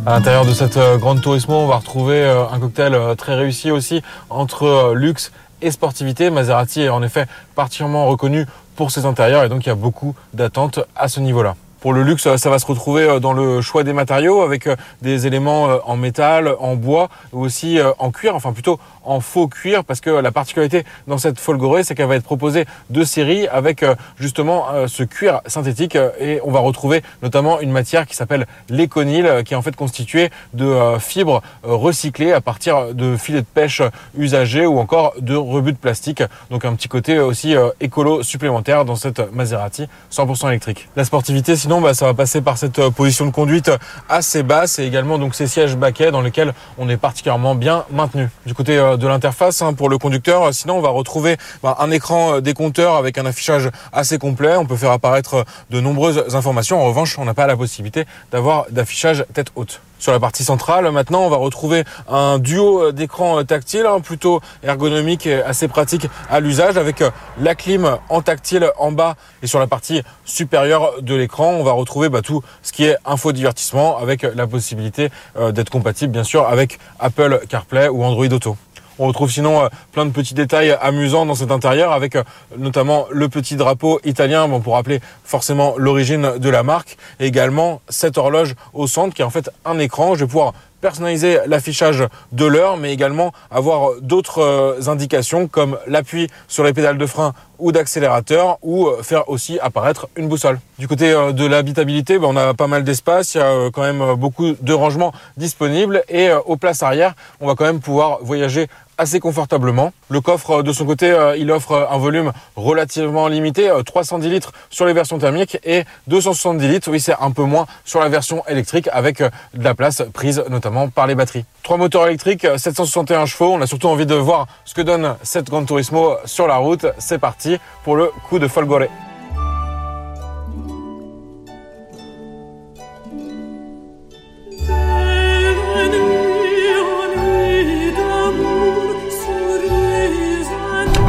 À 0.08 0.12
l'intérieur 0.12 0.46
de 0.46 0.54
cette 0.54 0.78
euh, 0.78 0.98
grande 0.98 1.22
Turismo, 1.22 1.56
on 1.56 1.68
va 1.68 1.76
retrouver 1.76 2.24
euh, 2.24 2.48
un 2.48 2.62
cocktail 2.62 2.94
euh, 2.94 3.14
très 3.16 3.36
réussi 3.36 3.72
aussi 3.72 4.02
entre 4.30 4.94
luxe 4.96 5.34
et 5.62 5.70
sportivité. 5.70 6.30
Maserati 6.30 6.84
est 6.84 6.88
en 6.88 7.04
effet 7.04 7.26
particulièrement 7.56 8.06
reconnu 8.06 8.46
pour 8.78 8.90
ses 8.90 9.06
intérieurs 9.06 9.44
et 9.44 9.50
donc 9.50 9.66
il 9.66 9.68
y 9.68 9.72
a 9.74 9.76
beaucoup 9.76 10.16
d'attentes 10.34 10.80
à 10.96 11.10
ce 11.10 11.20
niveau-là. 11.20 11.58
Pour 11.82 11.94
le 11.94 12.04
luxe, 12.04 12.36
ça 12.36 12.50
va 12.50 12.60
se 12.60 12.66
retrouver 12.66 13.20
dans 13.20 13.34
le 13.34 13.62
choix 13.62 13.84
des 13.84 13.94
matériaux 13.94 14.42
avec 14.42 14.68
des 15.02 15.28
éléments 15.28 15.80
en 15.86 15.96
métal, 15.96 16.56
en 16.60 16.76
bois 16.76 17.10
ou 17.34 17.42
aussi 17.42 17.80
en 18.00 18.12
cuir, 18.12 18.36
enfin 18.36 18.52
plutôt 18.54 18.80
en 19.08 19.20
faux 19.22 19.48
cuir 19.48 19.84
parce 19.84 20.02
que 20.02 20.10
la 20.10 20.32
particularité 20.32 20.84
dans 21.08 21.18
cette 21.18 21.40
Folgore, 21.40 21.80
c'est 21.84 21.96
qu'elle 21.96 22.08
va 22.08 22.16
être 22.16 22.24
proposée 22.24 22.66
de 22.90 23.04
série 23.04 23.48
avec 23.48 23.84
euh, 23.84 23.96
justement 24.20 24.68
euh, 24.72 24.88
ce 24.88 25.04
cuir 25.04 25.42
synthétique 25.46 25.96
euh, 25.96 26.12
et 26.20 26.40
on 26.44 26.52
va 26.52 26.60
retrouver 26.60 27.04
notamment 27.24 27.60
une 27.60 27.72
matière 27.72 28.06
qui 28.06 28.16
s'appelle 28.16 28.48
l'éconil 28.70 29.44
qui 29.46 29.54
est 29.54 29.58
en 29.58 29.62
fait 29.62 29.76
constituée 29.76 30.30
de 30.54 30.98
fibres 31.00 31.42
recyclées 31.64 32.34
à 32.34 32.42
partir 32.42 32.94
de 32.94 33.16
filets 33.16 33.42
de 33.42 33.46
pêche 33.46 33.82
usagés 34.18 34.66
ou 34.66 34.80
encore 34.80 35.14
de 35.20 35.36
rebuts 35.36 35.74
de 35.74 35.78
plastique. 35.78 36.24
Donc 36.50 36.66
un 36.66 36.76
petit 36.76 36.88
côté 36.88 37.20
aussi 37.20 37.56
écolo 37.80 38.24
supplémentaire 38.24 38.86
dans 38.86 38.96
cette 38.96 39.32
Maserati 39.32 39.88
100% 40.12 40.50
électrique. 40.50 40.90
La 40.96 41.06
sportivité 41.06 41.56
sinon 41.68 41.82
bah, 41.82 41.94
ça 41.94 42.06
va 42.06 42.14
passer 42.14 42.40
par 42.40 42.58
cette 42.58 42.80
position 42.92 43.26
de 43.26 43.32
conduite 43.32 43.70
assez 44.08 44.42
basse 44.42 44.80
et 44.80 44.86
également 44.86 45.18
donc 45.18 45.36
ces 45.36 45.48
sièges 45.48 45.76
baquets 45.76 46.12
dans 46.12 46.22
lesquels 46.22 46.54
on 46.78 46.88
est 46.88 46.96
particulièrement 46.96 47.56
bien 47.56 47.84
maintenu. 47.92 48.30
Du 48.46 48.54
côté 48.54 48.78
de 48.78 49.06
l'interface 49.06 49.62
hein, 49.62 49.74
pour 49.74 49.90
le 49.90 49.98
conducteur. 49.98 50.54
Sinon, 50.54 50.78
on 50.78 50.82
va 50.82 50.88
retrouver 50.88 51.36
bah, 51.62 51.76
un 51.80 51.92
écran 51.92 52.36
euh, 52.36 52.40
décompteur 52.40 52.96
avec 52.96 53.18
un 53.18 53.26
affichage 53.26 53.70
assez 53.92 54.18
complet. 54.18 54.56
On 54.56 54.66
peut 54.66 54.78
faire 54.78 54.92
apparaître 54.92 55.34
euh, 55.34 55.44
de 55.70 55.82
nombreuses 55.82 56.34
informations. 56.34 56.80
En 56.80 56.86
revanche, 56.86 57.20
on 57.20 57.26
n'a 57.26 57.34
pas 57.34 57.48
la 57.48 57.58
possibilité 57.58 58.06
d'avoir 58.32 58.68
d'affichage 58.72 59.26
tête 59.34 59.52
haute. 59.56 59.82
Sur 60.00 60.12
la 60.12 60.20
partie 60.20 60.44
centrale, 60.44 60.90
maintenant, 60.92 61.22
on 61.22 61.30
va 61.30 61.38
retrouver 61.38 61.84
un 62.08 62.40
duo 62.40 62.84
euh, 62.84 62.92
d'écran 62.92 63.44
tactile, 63.44 63.86
hein, 63.86 64.00
plutôt 64.00 64.42
ergonomique 64.64 65.26
et 65.26 65.42
assez 65.42 65.68
pratique 65.68 66.08
à 66.30 66.40
l'usage, 66.40 66.78
avec 66.78 67.04
la 67.40 67.56
clim 67.56 67.98
en 68.10 68.22
tactile 68.22 68.72
en 68.78 68.92
bas 68.92 69.16
et 69.42 69.48
sur 69.48 69.60
la 69.60 69.68
partie 69.68 70.04
supérieure 70.26 71.02
de 71.02 71.16
l'écran, 71.16 71.52
on 71.52 71.64
va 71.64 71.72
retrouver 71.72 72.10
bah, 72.10 72.22
tout 72.22 72.42
ce 72.62 72.72
qui 72.72 72.86
est 72.86 72.98
infodivertissement, 73.06 73.98
avec 73.98 74.24
la 74.24 74.48
possibilité 74.48 75.10
d'être 75.52 75.70
compatible, 75.70 76.12
bien 76.12 76.24
sûr, 76.24 76.48
avec 76.48 76.80
Apple 77.00 77.42
CarPlay 77.50 77.88
ou 77.90 78.04
Android 78.04 78.28
Auto. 78.28 78.58
On 79.00 79.06
retrouve 79.08 79.32
sinon 79.32 79.64
euh, 79.64 79.68
plein 79.92 80.06
de 80.06 80.12
petits 80.12 80.34
détails 80.34 80.76
amusants 80.82 81.26
dans 81.26 81.36
cet 81.36 81.52
intérieur 81.52 81.92
avec 81.92 82.16
euh, 82.16 82.24
notamment 82.58 83.06
le 83.12 83.30
petit 83.30 83.56
drapeau 83.56 84.00
italien 84.04 84.48
bon, 84.48 84.60
pour 84.60 84.74
rappeler 84.74 85.02
forcément 85.24 85.76
l'origine 85.78 86.40
de 86.40 86.50
la 86.50 86.64
marque 86.64 86.98
et 87.20 87.28
également 87.28 87.82
cette 87.90 88.18
horloge 88.18 88.56
au 88.74 88.88
centre 88.88 89.14
qui 89.14 89.22
est 89.22 89.26
en 89.26 89.30
fait 89.30 89.52
un 89.66 89.78
écran. 89.78 90.16
Je 90.16 90.22
vais 90.22 90.28
pouvoir 90.28 90.54
personnaliser 90.82 91.40
l'affichage 91.48 92.04
de 92.32 92.46
l'heure, 92.46 92.78
mais 92.78 92.94
également 92.94 93.34
avoir 93.50 94.00
d'autres 94.02 94.42
euh, 94.42 94.88
indications 94.88 95.48
comme 95.48 95.78
l'appui 95.88 96.28
sur 96.48 96.64
les 96.64 96.74
pédales 96.74 96.98
de 96.98 97.06
frein 97.06 97.34
ou 97.60 97.72
d'accélérateur 97.72 98.60
ou 98.62 98.90
faire 99.02 99.28
aussi 99.30 99.60
apparaître 99.60 100.08
une 100.16 100.28
boussole. 100.28 100.60
Du 100.78 100.88
côté 100.88 101.12
de 101.12 101.46
l'habitabilité, 101.48 102.20
ben, 102.20 102.28
on 102.30 102.38
a 102.38 102.54
pas 102.54 102.68
mal 102.68 102.84
d'espace, 102.84 103.34
il 103.34 103.40
y 103.40 103.42
a 103.42 103.72
quand 103.74 103.82
même 103.82 104.14
beaucoup 104.14 104.54
de 104.62 104.74
rangements 104.74 105.12
disponibles 105.38 106.04
et 106.08 106.30
aux 106.46 106.56
places 106.56 106.84
arrière, 106.84 107.16
on 107.42 107.48
va 107.48 107.56
quand 107.56 107.66
même 107.66 107.80
pouvoir 107.80 108.20
voyager 108.22 108.68
assez 108.98 109.20
confortablement. 109.20 109.94
Le 110.10 110.22
coffre, 110.22 110.64
de 110.64 110.72
son 110.72 110.86
côté, 110.86 111.12
euh, 111.12 111.38
il 111.38 111.52
offre 111.52 111.88
un 111.90 111.98
volume 111.98 112.32
relativement 112.56 113.28
limité, 113.28 113.72
310 113.86 114.28
euh, 114.28 114.30
litres 114.30 114.52
sur 114.70 114.86
les 114.86 114.94
versions 114.94 115.20
thermiques 115.20 115.58
et 115.64 115.84
270 116.08 116.68
litres, 116.68 116.92
oui 116.92 117.00
c'est 117.00 117.16
un 117.20 117.32
peu 117.32 117.44
moins 117.44 117.66
sur 117.86 118.00
la 118.00 118.10
version 118.10 118.44
électrique 118.48 118.90
avec 118.92 119.22
euh, 119.22 119.30
de 119.54 119.64
la 119.64 119.76
place 119.76 120.04
prise 120.14 120.44
notamment 120.50 120.90
par 120.90 121.08
les 121.08 121.16
batteries. 121.16 121.46
Trois 121.64 121.78
moteurs 121.78 122.08
électriques, 122.08 122.48
761 122.58 123.26
chevaux, 123.26 123.54
on 123.54 123.62
a 123.62 123.68
surtout 123.68 123.88
envie 123.88 124.06
de 124.06 124.16
voir 124.16 124.48
ce 124.66 124.74
que 124.74 124.82
donne 124.82 125.16
cette 125.24 125.50
Gran 125.50 125.66
Turismo 125.66 126.16
sur 126.26 126.48
la 126.48 126.58
route. 126.58 126.86
C'est 126.98 127.20
parti 127.20 127.58
pour 127.84 127.96
le 127.96 128.12
coup 128.30 128.40
de 128.40 128.48
Folgore. 128.48 128.88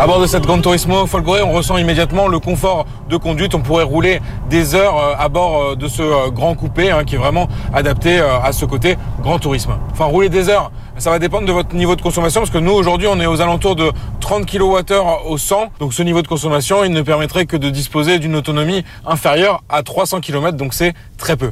À 0.01 0.07
bord 0.07 0.21
de 0.21 0.29
cette 0.29 0.45
Gran 0.45 0.61
Turismo 0.61 1.07
Folgore, 1.07 1.41
on 1.45 1.51
ressent 1.51 1.77
immédiatement 1.77 2.29
le 2.29 2.39
confort 2.39 2.87
de 3.11 3.17
conduite. 3.17 3.57
On 3.57 3.63
pourrait 3.63 3.83
rouler 3.83 4.21
des 4.49 4.77
heures 4.77 4.97
euh, 4.97 5.15
à 5.19 5.29
bord 5.29 5.61
euh, 5.61 5.75
de 5.75 5.89
ce 5.89 6.03
euh, 6.03 6.31
grand 6.31 6.55
coupé 6.55 6.93
hein, 6.93 7.03
qui 7.03 7.17
est 7.17 7.19
vraiment 7.19 7.49
adapté 7.75 8.21
à 8.21 8.53
ce 8.53 8.65
côté 8.65 8.97
Grand 9.23 9.41
Tourisme. 9.41 9.73
Enfin, 9.91 10.05
rouler 10.05 10.29
des 10.29 10.51
heures, 10.51 10.71
ça 10.99 11.11
va 11.11 11.19
dépendre 11.19 11.49
de 11.49 11.53
votre 11.53 11.75
niveau 11.75 11.97
de 11.97 12.01
consommation 12.01 12.43
parce 12.43 12.53
que 12.53 12.59
nous 12.59 12.71
aujourd'hui 12.71 13.09
on 13.11 13.19
est 13.19 13.27
aux 13.27 13.41
alentours 13.41 13.75
de 13.75 13.91
30 14.21 14.47
kWh 14.47 14.95
au 15.27 15.37
100. 15.37 15.73
Donc 15.81 15.93
ce 15.93 16.05
niveau 16.05 16.23
de 16.23 16.29
consommation, 16.29 16.85
il 16.85 16.93
ne 16.93 17.03
permettrait 17.03 17.47
que 17.47 17.57
de 17.57 17.69
disposer 17.69 18.21
d'une 18.21 18.37
autonomie 18.37 18.85
inférieure 19.05 19.65
à 19.69 19.83
300 19.83 20.21
km. 20.21 20.57
Donc 20.57 20.75
c'est 20.75 20.95
très 21.17 21.37
peu. 21.37 21.51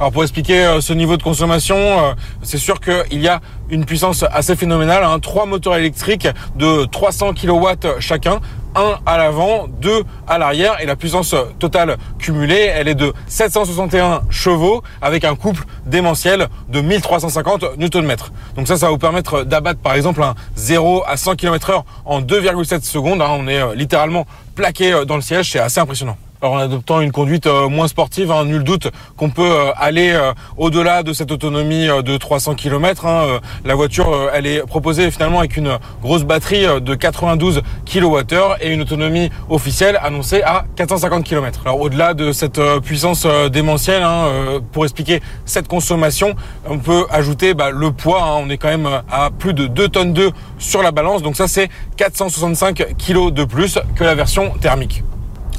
Alors 0.00 0.10
pour 0.10 0.24
expliquer 0.24 0.64
euh, 0.64 0.80
ce 0.80 0.92
niveau 0.92 1.16
de 1.16 1.22
consommation, 1.22 1.76
euh, 1.76 2.14
c'est 2.42 2.58
sûr 2.58 2.80
qu'il 2.80 3.20
y 3.20 3.28
a 3.28 3.40
une 3.70 3.84
puissance 3.84 4.24
assez 4.32 4.56
phénoménale. 4.56 5.04
Hein. 5.04 5.20
Trois 5.20 5.46
moteurs 5.46 5.76
électriques 5.76 6.26
de 6.56 6.84
300 6.86 7.34
kW 7.34 8.00
chacun, 8.00 8.40
un 8.74 8.98
à 9.06 9.18
l'avant, 9.18 9.68
deux 9.68 10.02
à 10.26 10.38
l'arrière 10.38 10.80
et 10.80 10.86
la 10.86 10.96
puissance 10.96 11.36
totale 11.60 11.96
cumulée, 12.18 12.72
elle 12.74 12.88
est 12.88 12.96
de 12.96 13.12
761 13.28 14.22
chevaux 14.30 14.82
avec 15.00 15.24
un 15.24 15.36
couple 15.36 15.62
démentiel 15.86 16.48
de 16.68 16.80
1350 16.80 17.78
Nm. 17.78 18.16
Donc 18.56 18.66
ça, 18.66 18.76
ça 18.76 18.86
va 18.86 18.92
vous 18.92 18.98
permettre 18.98 19.44
d'abattre 19.44 19.78
par 19.78 19.94
exemple 19.94 20.24
un 20.24 20.34
0 20.56 21.04
à 21.06 21.16
100 21.16 21.36
km 21.36 21.70
heure 21.70 21.84
en 22.04 22.20
2,7 22.20 22.82
secondes. 22.82 23.22
Hein. 23.22 23.30
On 23.30 23.46
est 23.46 23.60
euh, 23.60 23.76
littéralement 23.76 24.26
plaqué 24.56 25.04
dans 25.06 25.16
le 25.16 25.22
siège, 25.22 25.52
c'est 25.52 25.60
assez 25.60 25.78
impressionnant. 25.78 26.16
En 26.44 26.58
adoptant 26.58 27.00
une 27.00 27.10
conduite 27.10 27.46
euh, 27.46 27.70
moins 27.70 27.88
sportive, 27.88 28.30
hein, 28.30 28.44
nul 28.44 28.64
doute 28.64 28.90
qu'on 29.16 29.30
peut 29.30 29.50
euh, 29.50 29.72
aller 29.76 30.10
euh, 30.10 30.34
au-delà 30.58 31.02
de 31.02 31.14
cette 31.14 31.32
autonomie 31.32 31.86
de 31.86 32.16
300 32.18 32.54
km. 32.54 33.06
Hein, 33.06 33.40
la 33.64 33.74
voiture, 33.74 34.28
elle 34.34 34.46
est 34.46 34.60
proposée 34.66 35.10
finalement 35.10 35.38
avec 35.38 35.56
une 35.56 35.78
grosse 36.02 36.24
batterie 36.24 36.66
de 36.82 36.94
92 36.94 37.62
kWh 37.86 38.56
et 38.60 38.70
une 38.74 38.82
autonomie 38.82 39.30
officielle 39.48 39.98
annoncée 40.02 40.42
à 40.42 40.66
450 40.76 41.24
km. 41.24 41.60
Alors 41.64 41.80
au-delà 41.80 42.12
de 42.12 42.30
cette 42.32 42.60
puissance 42.82 43.26
démentielle, 43.50 44.02
hein, 44.02 44.60
pour 44.72 44.84
expliquer 44.84 45.22
cette 45.46 45.66
consommation, 45.66 46.34
on 46.68 46.78
peut 46.78 47.06
ajouter 47.10 47.54
bah, 47.54 47.70
le 47.70 47.90
poids. 47.90 48.36
on 48.36 48.50
est 48.50 48.58
quand 48.58 48.68
même 48.68 48.88
à 49.10 49.30
plus 49.30 49.54
de 49.54 49.66
2 49.66 49.88
tonnes 49.88 50.12
2 50.12 50.30
sur 50.58 50.82
la 50.82 50.90
balance, 50.90 51.22
donc 51.22 51.36
ça 51.36 51.48
c'est 51.48 51.70
465 51.96 52.96
kg 52.98 53.30
de 53.30 53.44
plus 53.44 53.78
que 53.96 54.04
la 54.04 54.14
version 54.14 54.50
thermique. 54.60 55.02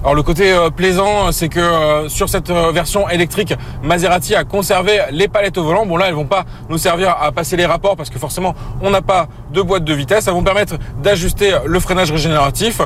Alors 0.05 0.13
le 0.13 0.21
côté 0.21 0.53
euh, 0.53 0.69
plaisant, 0.69 1.31
c'est 1.31 1.49
que 1.49 1.59
euh, 1.59 2.09
sur 2.09 2.29
cette 2.29 2.51
euh, 2.51 2.71
version 2.71 3.09
électrique, 3.09 3.55
Maserati 3.81 4.35
a 4.35 4.43
conservé 4.43 4.99
les 5.09 5.27
palettes 5.27 5.57
au 5.57 5.63
volant. 5.63 5.87
Bon 5.87 5.97
là, 5.97 6.05
elles 6.07 6.13
vont 6.13 6.27
pas 6.27 6.45
nous 6.69 6.77
servir 6.77 7.15
à 7.19 7.31
passer 7.31 7.57
les 7.57 7.65
rapports 7.65 7.95
parce 7.95 8.11
que 8.11 8.19
forcément, 8.19 8.53
on 8.83 8.91
n'a 8.91 9.01
pas 9.01 9.27
de 9.51 9.63
boîte 9.63 9.83
de 9.83 9.93
vitesse. 9.95 10.27
Elles 10.27 10.35
vont 10.35 10.43
permettre 10.43 10.75
d'ajuster 11.01 11.57
le 11.65 11.79
freinage 11.79 12.11
régénératif. 12.11 12.81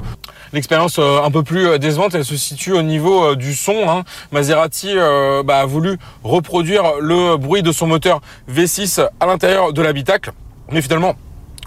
L'expérience 0.53 0.97
un 0.97 1.29
peu 1.29 1.43
plus 1.43 1.77
décevante, 1.77 2.15
elle 2.15 2.23
se 2.23 2.37
situe 2.37 2.71
au 2.71 2.83
niveau 2.83 3.35
du 3.35 3.53
son. 3.53 3.89
Hein. 3.89 4.05
Maserati 4.31 4.95
bah, 5.43 5.59
a 5.59 5.65
voulu 5.65 5.97
reproduire 6.23 7.01
le 7.01 7.35
bruit 7.35 7.63
de 7.63 7.73
son 7.73 7.85
moteur 7.85 8.21
V6 8.49 9.05
à 9.19 9.25
l'intérieur 9.25 9.73
de 9.73 9.81
l'habitacle. 9.81 10.31
Mais 10.71 10.81
finalement, 10.81 11.15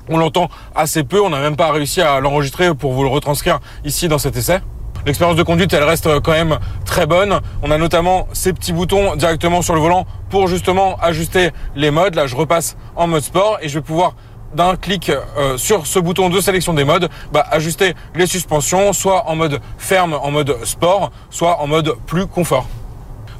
on 0.09 0.16
l'entend 0.16 0.48
assez 0.74 1.05
peu. 1.05 1.20
On 1.20 1.29
n'a 1.29 1.40
même 1.40 1.57
pas 1.57 1.70
réussi 1.72 2.00
à 2.00 2.20
l'enregistrer 2.20 2.74
pour 2.74 2.94
vous 2.94 3.03
le 3.03 3.11
retranscrire 3.11 3.61
ici 3.85 4.09
dans 4.09 4.18
cet 4.18 4.38
essai. 4.38 4.62
L'expérience 5.04 5.36
de 5.36 5.42
conduite, 5.42 5.72
elle 5.72 5.82
reste 5.82 6.08
quand 6.20 6.32
même 6.32 6.58
très 6.84 7.06
bonne. 7.06 7.40
On 7.62 7.70
a 7.70 7.78
notamment 7.78 8.28
ces 8.32 8.52
petits 8.52 8.72
boutons 8.72 9.16
directement 9.16 9.62
sur 9.62 9.74
le 9.74 9.80
volant 9.80 10.06
pour 10.30 10.46
justement 10.48 10.96
ajuster 11.00 11.50
les 11.74 11.90
modes. 11.90 12.14
Là, 12.14 12.26
je 12.26 12.36
repasse 12.36 12.76
en 12.94 13.06
mode 13.06 13.22
sport 13.22 13.58
et 13.62 13.68
je 13.68 13.74
vais 13.74 13.84
pouvoir 13.84 14.14
d'un 14.54 14.76
clic 14.76 15.10
euh, 15.10 15.56
sur 15.56 15.86
ce 15.86 15.98
bouton 15.98 16.28
de 16.28 16.40
sélection 16.40 16.74
des 16.74 16.84
modes, 16.84 17.08
bah, 17.32 17.44
ajuster 17.50 17.94
les 18.14 18.26
suspensions, 18.26 18.92
soit 18.92 19.28
en 19.28 19.34
mode 19.34 19.60
ferme, 19.78 20.14
en 20.14 20.30
mode 20.30 20.64
sport, 20.64 21.10
soit 21.30 21.60
en 21.60 21.66
mode 21.66 21.94
plus 22.06 22.26
confort. 22.26 22.66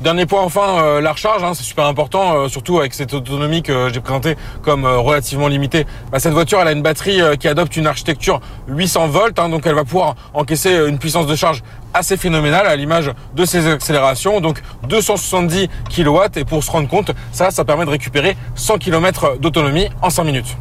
Dernier 0.03 0.27
point 0.27 0.43
enfin, 0.43 0.83
euh, 0.83 1.01
la 1.01 1.13
recharge, 1.13 1.45
hein, 1.45 1.53
c'est 1.55 1.63
super 1.63 1.87
important, 1.87 2.35
euh, 2.35 2.49
surtout 2.49 2.81
avec 2.81 2.93
cette 2.93 3.15
autonomie 3.15 3.63
que 3.63 3.89
j'ai 3.95 4.01
présentée 4.01 4.37
comme 4.61 4.85
euh, 4.85 4.99
relativement 4.99 5.47
limitée. 5.47 5.87
Bah, 6.11 6.19
cette 6.19 6.33
voiture, 6.33 6.59
elle 6.61 6.67
a 6.67 6.73
une 6.73 6.83
batterie 6.83 7.21
qui 7.39 7.47
adopte 7.47 7.77
une 7.77 7.87
architecture 7.87 8.41
800 8.67 9.07
volts, 9.07 9.39
hein, 9.39 9.49
donc 9.49 9.65
elle 9.65 9.77
va 9.77 9.85
pouvoir 9.85 10.17
encaisser 10.35 10.75
une 10.89 10.99
puissance 10.99 11.29
de 11.29 11.37
charge 11.37 11.63
assez 11.95 12.17
phénoménale 12.17 12.67
à 12.67 12.75
l'image 12.75 13.13
de 13.37 13.45
ses 13.45 13.69
accélérations, 13.69 14.41
donc 14.41 14.61
270 14.89 15.69
kW. 15.89 16.19
Et 16.35 16.45
pour 16.45 16.65
se 16.65 16.71
rendre 16.73 16.89
compte, 16.89 17.13
ça, 17.31 17.53
ça 17.53 17.65
permet 17.65 17.85
de 17.85 17.91
récupérer 17.91 18.37
100 18.57 18.79
km 18.79 19.37
d'autonomie 19.39 19.89
en 20.01 20.11
5 20.11 20.25
minutes. 20.25 20.57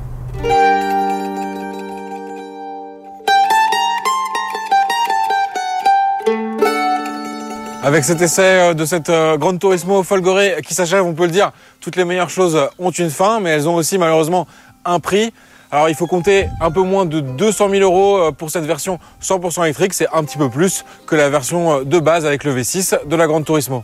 Avec 7.92 8.06
cet 8.06 8.22
essai 8.22 8.42
euh, 8.42 8.74
de 8.74 8.86
cette 8.86 9.10
euh, 9.10 9.36
grande 9.36 9.60
Turismo 9.60 10.02
Folgore 10.02 10.40
qui 10.66 10.74
s'achève, 10.74 11.04
on 11.04 11.14
peut 11.14 11.26
le 11.26 11.32
dire, 11.32 11.52
toutes 11.82 11.98
les 11.98 12.06
meilleures 12.06 12.30
choses 12.30 12.58
ont 12.80 12.90
une 12.90 13.10
fin, 13.10 13.42
mais 13.42 13.50
elles 13.50 13.68
ont 13.68 13.76
aussi 13.76 13.98
malheureusement 13.98 14.48
un 14.86 15.02
prix. 15.02 15.34
Alors 15.72 15.90
il 15.90 15.96
faut 15.96 16.08
compter 16.08 16.48
un 16.62 16.72
peu 16.72 16.84
moins 16.84 17.06
de 17.06 17.20
200 17.20 17.70
000 17.70 17.82
euros 17.82 18.18
euh, 18.18 18.32
pour 18.32 18.50
cette 18.50 18.64
version 18.64 18.98
100% 19.22 19.64
électrique, 19.64 19.94
c'est 19.94 20.08
un 20.14 20.24
petit 20.24 20.38
peu 20.38 20.50
plus 20.50 20.86
que 21.06 21.18
la 21.18 21.30
version 21.30 21.84
de 21.84 22.00
base 22.00 22.26
avec 22.26 22.46
le 22.46 22.56
V6 22.56 23.06
de 23.10 23.16
la 23.18 23.28
Grande 23.28 23.44
Turismo 23.44 23.84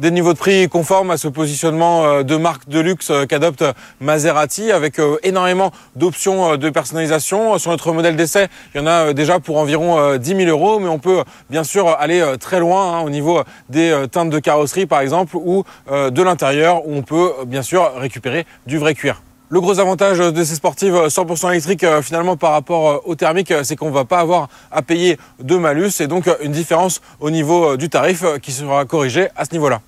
des 0.00 0.10
niveaux 0.10 0.32
de 0.32 0.38
prix 0.38 0.66
conformes 0.68 1.10
à 1.10 1.18
ce 1.18 1.28
positionnement 1.28 2.04
euh, 2.04 2.22
de 2.22 2.36
marque 2.36 2.68
de 2.68 2.80
luxe 2.80 3.10
euh, 3.10 3.26
qu'adopte 3.26 3.64
Maserati 4.00 4.72
avec 4.72 4.98
euh, 4.98 5.18
énormément 5.22 5.72
d'options 5.94 6.56
de 6.56 6.70
personnalisation. 6.70 7.58
Sur 7.58 7.70
notre 7.70 7.92
modèle 7.92 8.16
d'essai, 8.16 8.48
il 8.74 8.78
y 8.78 8.80
en 8.80 8.86
a 8.86 9.12
déjà 9.12 9.40
pour 9.40 9.58
environ 9.58 10.16
10 10.16 10.36
000 10.36 10.42
euros, 10.48 10.78
mais 10.78 10.88
on 10.88 10.98
peut 10.98 11.22
bien 11.50 11.64
sûr 11.64 11.88
aller 11.88 12.24
très 12.40 12.60
loin 12.60 12.96
hein, 12.96 13.00
au 13.00 13.10
niveau 13.10 13.42
des 13.68 14.06
teintes 14.10 14.30
de 14.30 14.38
carrosserie 14.38 14.86
par 14.86 15.00
exemple 15.00 15.36
ou 15.36 15.64
de 15.90 16.22
l'intérieur 16.22 16.86
où 16.86 16.94
on 16.94 17.02
peut 17.02 17.32
bien 17.46 17.62
sûr 17.62 17.92
récupérer 17.96 18.46
du 18.66 18.78
vrai 18.78 18.94
cuir. 18.94 19.22
Le 19.48 19.60
gros 19.60 19.80
avantage 19.80 20.18
de 20.18 20.44
ces 20.44 20.54
sportives 20.54 20.94
100% 20.94 21.50
électriques 21.50 21.86
finalement 22.02 22.36
par 22.36 22.52
rapport 22.52 23.06
au 23.06 23.14
thermique, 23.16 23.52
c'est 23.64 23.76
qu'on 23.76 23.88
ne 23.90 23.94
va 23.94 24.04
pas 24.04 24.20
avoir 24.20 24.48
à 24.70 24.82
payer 24.82 25.18
de 25.40 25.56
malus 25.56 26.00
et 26.00 26.06
donc 26.06 26.28
une 26.42 26.52
différence 26.52 27.00
au 27.18 27.30
niveau 27.30 27.76
du 27.76 27.88
tarif 27.88 28.24
qui 28.40 28.52
sera 28.52 28.84
corrigé 28.84 29.28
à 29.36 29.44
ce 29.44 29.52
niveau-là. 29.52 29.80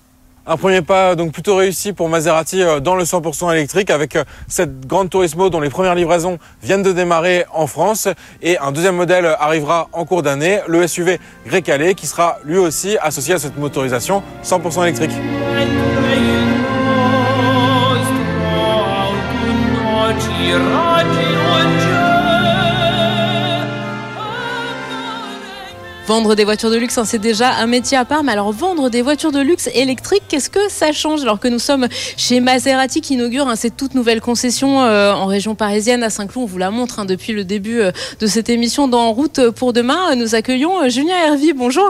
Un 0.45 0.57
premier 0.57 0.81
pas 0.81 1.15
donc 1.15 1.31
plutôt 1.31 1.55
réussi 1.55 1.93
pour 1.93 2.09
Maserati 2.09 2.61
euh, 2.61 2.81
dans 2.81 2.95
le 2.95 3.05
100% 3.05 3.53
électrique 3.53 3.89
avec 3.89 4.17
euh, 4.17 4.25
cette 4.49 4.85
grande 4.85 5.09
Turismo 5.09 5.49
dont 5.49 5.61
les 5.61 5.69
premières 5.69 5.95
livraisons 5.95 6.37
viennent 6.61 6.83
de 6.83 6.91
démarrer 6.91 7.45
en 7.53 7.65
France 7.65 8.09
et 8.41 8.57
un 8.57 8.73
deuxième 8.73 8.97
modèle 8.97 9.25
arrivera 9.39 9.87
en 9.93 10.03
cours 10.03 10.21
d'année, 10.21 10.59
le 10.67 10.85
SUV 10.85 11.21
Grecale 11.47 11.95
qui 11.95 12.07
sera 12.07 12.39
lui 12.43 12.57
aussi 12.57 12.97
associé 13.01 13.35
à 13.35 13.39
cette 13.39 13.57
motorisation 13.57 14.21
100% 14.43 14.83
électrique. 14.83 15.11
Vendre 26.05 26.35
des 26.35 26.43
voitures 26.43 26.69
de 26.69 26.75
luxe, 26.75 26.97
hein, 26.97 27.05
c'est 27.05 27.17
déjà 27.17 27.53
un 27.55 27.65
métier 27.65 27.97
à 27.97 28.03
part. 28.03 28.23
Mais 28.23 28.33
alors, 28.33 28.51
vendre 28.51 28.89
des 28.89 29.01
voitures 29.01 29.31
de 29.31 29.39
luxe 29.39 29.69
électriques, 29.73 30.23
qu'est-ce 30.27 30.49
que 30.49 30.69
ça 30.69 30.91
change 30.91 31.21
Alors 31.21 31.39
que 31.39 31.47
nous 31.47 31.59
sommes 31.59 31.87
chez 32.17 32.41
Maserati 32.41 32.99
qui 32.99 33.13
inaugure 33.13 33.47
hein, 33.47 33.55
cette 33.55 33.77
toute 33.77 33.95
nouvelle 33.95 34.19
concession 34.19 34.83
euh, 34.83 35.13
en 35.13 35.27
région 35.27 35.55
parisienne 35.55 36.03
à 36.03 36.09
Saint-Cloud. 36.09 36.43
On 36.43 36.45
vous 36.45 36.57
la 36.57 36.71
montre 36.71 36.99
hein, 36.99 37.05
depuis 37.05 37.31
le 37.31 37.45
début 37.45 37.79
euh, 37.79 37.91
de 38.19 38.27
cette 38.27 38.49
émission 38.49 38.89
dans 38.89 38.99
En 38.99 39.13
route 39.13 39.49
pour 39.51 39.71
demain. 39.71 40.13
Nous 40.15 40.35
accueillons 40.35 40.83
euh, 40.83 40.89
Julien 40.89 41.15
Hervy. 41.25 41.53
Bonjour. 41.53 41.89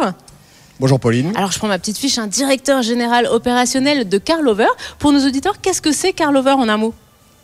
Bonjour 0.80 1.00
Pauline. 1.00 1.32
Alors 1.36 1.52
je 1.52 1.58
prends 1.58 1.68
ma 1.68 1.80
petite 1.80 1.98
fiche, 1.98 2.20
un 2.20 2.28
directeur 2.28 2.84
général 2.84 3.26
opérationnel 3.26 4.08
de 4.08 4.18
Carlover. 4.20 4.68
Pour 5.00 5.12
nos 5.12 5.26
auditeurs, 5.26 5.60
qu'est-ce 5.60 5.82
que 5.82 5.92
c'est 5.92 6.14
Carlover 6.14 6.52
en 6.52 6.70
un 6.70 6.78
mot? 6.78 6.94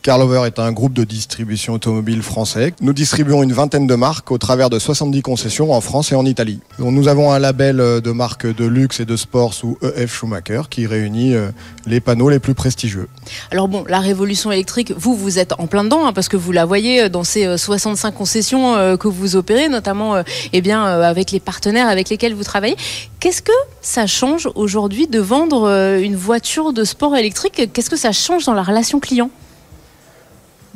Carlover 0.02 0.44
est 0.46 0.60
un 0.60 0.72
groupe 0.72 0.94
de 0.94 1.04
distribution 1.04 1.74
automobile 1.74 2.24
français. 2.24 2.74
Nous 2.80 2.94
distribuons 2.94 3.44
une 3.44 3.52
vingtaine 3.52 3.86
de 3.86 3.96
marques 3.96 4.32
au 4.32 4.38
travers 4.38 4.70
de 4.70 4.80
70 4.80 5.22
concessions 5.22 5.74
en 5.74 5.82
France 5.82 6.14
et 6.14 6.16
en 6.16 6.26
Italie. 6.26 6.62
Nous 6.80 7.10
avons 7.10 7.34
un 7.34 7.40
label 7.40 7.82
euh, 7.82 8.00
de 8.00 8.12
marques 8.12 8.48
de 8.48 8.66
luxe 8.66 9.02
et 9.02 9.06
de 9.06 9.18
sport 9.18 9.54
sous 9.54 9.78
EF 9.82 10.14
Schumacher 10.14 10.62
qui 10.70 10.88
réunit 10.88 11.36
euh, 11.36 11.50
les 11.86 12.00
panneaux 12.00 12.30
les 12.30 12.40
plus 12.40 12.54
prestigieux. 12.54 13.10
Alors 13.52 13.68
bon, 13.68 13.84
la 13.90 14.00
révolution 14.00 14.54
électrique, 14.54 14.94
vous, 14.96 15.16
vous 15.16 15.38
êtes 15.38 15.52
en 15.60 15.68
plein 15.68 15.84
dedans, 15.84 16.08
hein, 16.08 16.14
parce 16.14 16.30
que 16.30 16.38
vous 16.38 16.54
la 16.54 16.64
voyez 16.64 17.04
euh, 17.04 17.10
dans 17.10 17.26
ces 17.26 17.58
65 17.58 18.12
concessions 18.16 18.98
que 18.98 19.08
vous 19.10 19.36
opérez, 19.36 19.68
notamment 19.68 20.24
eh 20.54 20.62
bien, 20.62 20.84
avec 20.84 21.32
les 21.32 21.40
partenaires 21.42 21.90
avec 21.90 22.10
lesquels 22.10 22.34
vous 22.34 22.44
travaillez. 22.44 22.78
Qu'est-ce 23.20 23.42
que 23.42 23.52
ça 23.82 24.08
change 24.08 24.48
aujourd'hui 24.56 25.08
de 25.08 25.20
vendre 25.20 25.68
une 26.02 26.16
voiture 26.16 26.72
de 26.72 26.84
sport 26.84 27.18
électrique? 27.18 27.70
Qu'est-ce 27.74 27.90
que 27.90 27.98
ça 27.98 28.12
change 28.12 28.46
dans 28.46 28.54
la 28.54 28.64
relation 28.64 29.00
client? 29.00 29.30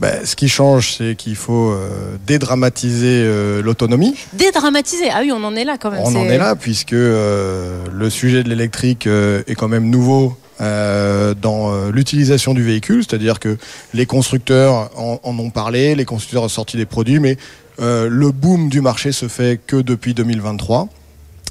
Ben, 0.03 0.25
ce 0.25 0.35
qui 0.35 0.49
change, 0.49 0.95
c'est 0.97 1.15
qu'il 1.15 1.37
faut 1.37 1.71
euh, 1.71 2.17
dédramatiser 2.27 3.23
euh, 3.23 3.61
l'autonomie. 3.61 4.15
Dédramatiser 4.33 5.09
Ah 5.09 5.19
oui, 5.21 5.31
on 5.31 5.41
en 5.45 5.55
est 5.55 5.63
là 5.63 5.77
quand 5.79 5.91
même. 5.91 6.01
On 6.03 6.13
en 6.13 6.25
est 6.25 6.37
là, 6.37 6.57
puisque 6.57 6.91
euh, 6.91 7.85
le 7.89 8.09
sujet 8.09 8.43
de 8.43 8.49
l'électrique 8.49 9.07
est 9.07 9.55
quand 9.55 9.69
même 9.69 9.89
nouveau 9.89 10.37
dans 10.59 11.89
l'utilisation 11.91 12.53
du 12.53 12.63
véhicule, 12.63 13.03
c'est-à-dire 13.03 13.39
que 13.39 13.57
les 13.93 14.05
constructeurs 14.05 14.91
en, 14.95 15.19
en, 15.23 15.39
ont 15.39 15.49
parlé, 15.49 15.95
les 15.95 16.05
constructeurs 16.05 16.43
ont 16.43 16.49
sorti 16.49 16.77
des 16.77 16.85
produits, 16.85 17.19
mais 17.19 17.37
le 17.79 18.31
boom 18.31 18.69
du 18.69 18.79
marché 18.79 19.11
se 19.11 19.27
fait 19.27 19.59
que 19.65 19.77
depuis 19.77 20.13
2023. 20.13 20.87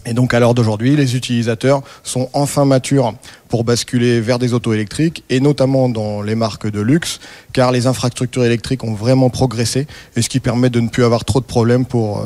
Et 0.05 0.15
donc 0.15 0.35
à 0.35 0.41
l'heure 0.41 0.55
d'aujourd'hui, 0.55 0.97
les 0.97 1.15
utilisateurs 1.15 1.83
sont 2.03 2.29
enfin 2.33 2.65
matures 2.65 3.15
pour 3.49 3.65
basculer 3.65 4.21
vers 4.21 4.39
des 4.39 4.53
autos 4.53 4.73
électriques 4.73 5.23
et 5.31 5.39
notamment 5.39 5.89
dans 5.89 6.23
les 6.23 6.35
marques 6.35 6.69
de 6.69 6.81
luxe 6.81 7.21
car 7.53 7.71
les 7.71 7.87
infrastructures 7.87 8.45
électriques 8.45 8.83
ont 8.83 8.95
vraiment 8.95 9.31
progressé 9.31 9.87
et 10.17 10.23
ce 10.23 10.29
qui 10.29 10.41
permet 10.41 10.71
de 10.71 10.81
ne 10.81 10.89
plus 10.89 11.05
avoir 11.05 11.25
trop 11.25 11.41
de 11.41 11.45
problèmes 11.45 11.87
pour 11.87 12.19
euh, 12.19 12.25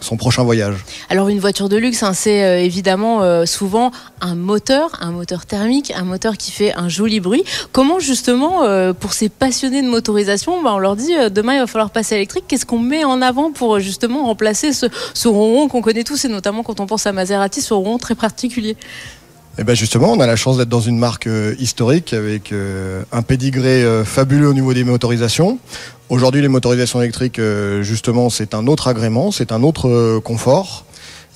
son 0.00 0.16
prochain 0.16 0.42
voyage 0.42 0.76
Alors 1.08 1.28
une 1.28 1.38
voiture 1.38 1.68
de 1.68 1.76
luxe, 1.76 2.02
hein, 2.02 2.12
c'est 2.14 2.42
euh, 2.42 2.58
évidemment 2.58 3.22
euh, 3.22 3.46
souvent 3.46 3.90
un 4.20 4.34
moteur, 4.34 4.90
un 5.00 5.10
moteur 5.10 5.46
thermique, 5.46 5.92
un 5.94 6.04
moteur 6.04 6.36
qui 6.36 6.50
fait 6.50 6.74
un 6.74 6.88
joli 6.88 7.20
bruit. 7.20 7.44
Comment 7.72 7.98
justement, 7.98 8.64
euh, 8.64 8.92
pour 8.92 9.12
ces 9.12 9.28
passionnés 9.28 9.82
de 9.82 9.88
motorisation, 9.88 10.62
bah, 10.62 10.72
on 10.74 10.78
leur 10.78 10.96
dit 10.96 11.12
demain 11.30 11.54
il 11.54 11.60
va 11.60 11.66
falloir 11.66 11.90
passer 11.90 12.16
électrique. 12.16 12.44
Qu'est-ce 12.48 12.66
qu'on 12.66 12.78
met 12.78 13.04
en 13.04 13.22
avant 13.22 13.52
pour 13.52 13.78
justement 13.80 14.24
remplacer 14.24 14.72
ce, 14.72 14.86
ce 15.14 15.28
ronron 15.28 15.68
qu'on 15.68 15.82
connaît 15.82 16.04
tous 16.04 16.24
et 16.24 16.28
notamment 16.28 16.62
quand 16.62 16.80
on 16.80 16.86
pense 16.86 17.06
à 17.06 17.12
Maserati, 17.12 17.60
ce 17.60 17.74
ronron 17.74 17.98
très 17.98 18.14
particulier? 18.14 18.76
Eh 19.58 19.64
ben 19.64 19.74
justement, 19.74 20.12
on 20.12 20.20
a 20.20 20.26
la 20.26 20.36
chance 20.36 20.56
d'être 20.56 20.68
dans 20.68 20.80
une 20.80 20.98
marque 20.98 21.28
historique 21.58 22.12
avec 22.12 22.54
un 23.12 23.22
pédigré 23.22 23.84
fabuleux 24.04 24.48
au 24.48 24.54
niveau 24.54 24.72
des 24.72 24.84
motorisations. 24.84 25.58
Aujourd'hui, 26.10 26.42
les 26.42 26.48
motorisations 26.48 27.00
électriques, 27.00 27.38
euh, 27.38 27.84
justement, 27.84 28.30
c'est 28.30 28.52
un 28.52 28.66
autre 28.66 28.88
agrément, 28.88 29.30
c'est 29.30 29.52
un 29.52 29.62
autre 29.62 29.88
euh, 29.88 30.20
confort. 30.20 30.84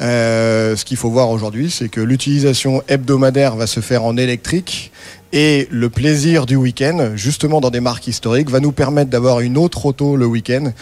Euh, 0.00 0.74
ce 0.74 0.85
qu'il 0.85 0.96
faut 0.96 1.11
voir 1.11 1.31
aujourd'hui, 1.31 1.70
c'est 1.70 1.88
que 1.88 2.00
l'utilisation 2.00 2.83
hebdomadaire 2.88 3.55
va 3.55 3.68
se 3.68 3.79
faire 3.79 4.03
en 4.03 4.16
électrique 4.16 4.90
et 5.33 5.68
le 5.70 5.90
plaisir 5.90 6.44
du 6.44 6.57
week-end, 6.57 7.12
justement 7.14 7.61
dans 7.61 7.70
des 7.70 7.79
marques 7.79 8.09
historiques, 8.09 8.50
va 8.50 8.59
nous 8.59 8.72
permettre 8.72 9.11
d'avoir 9.11 9.38
une 9.38 9.57
autre 9.57 9.87
auto 9.87 10.16
le 10.16 10.27
week-end 10.27 10.72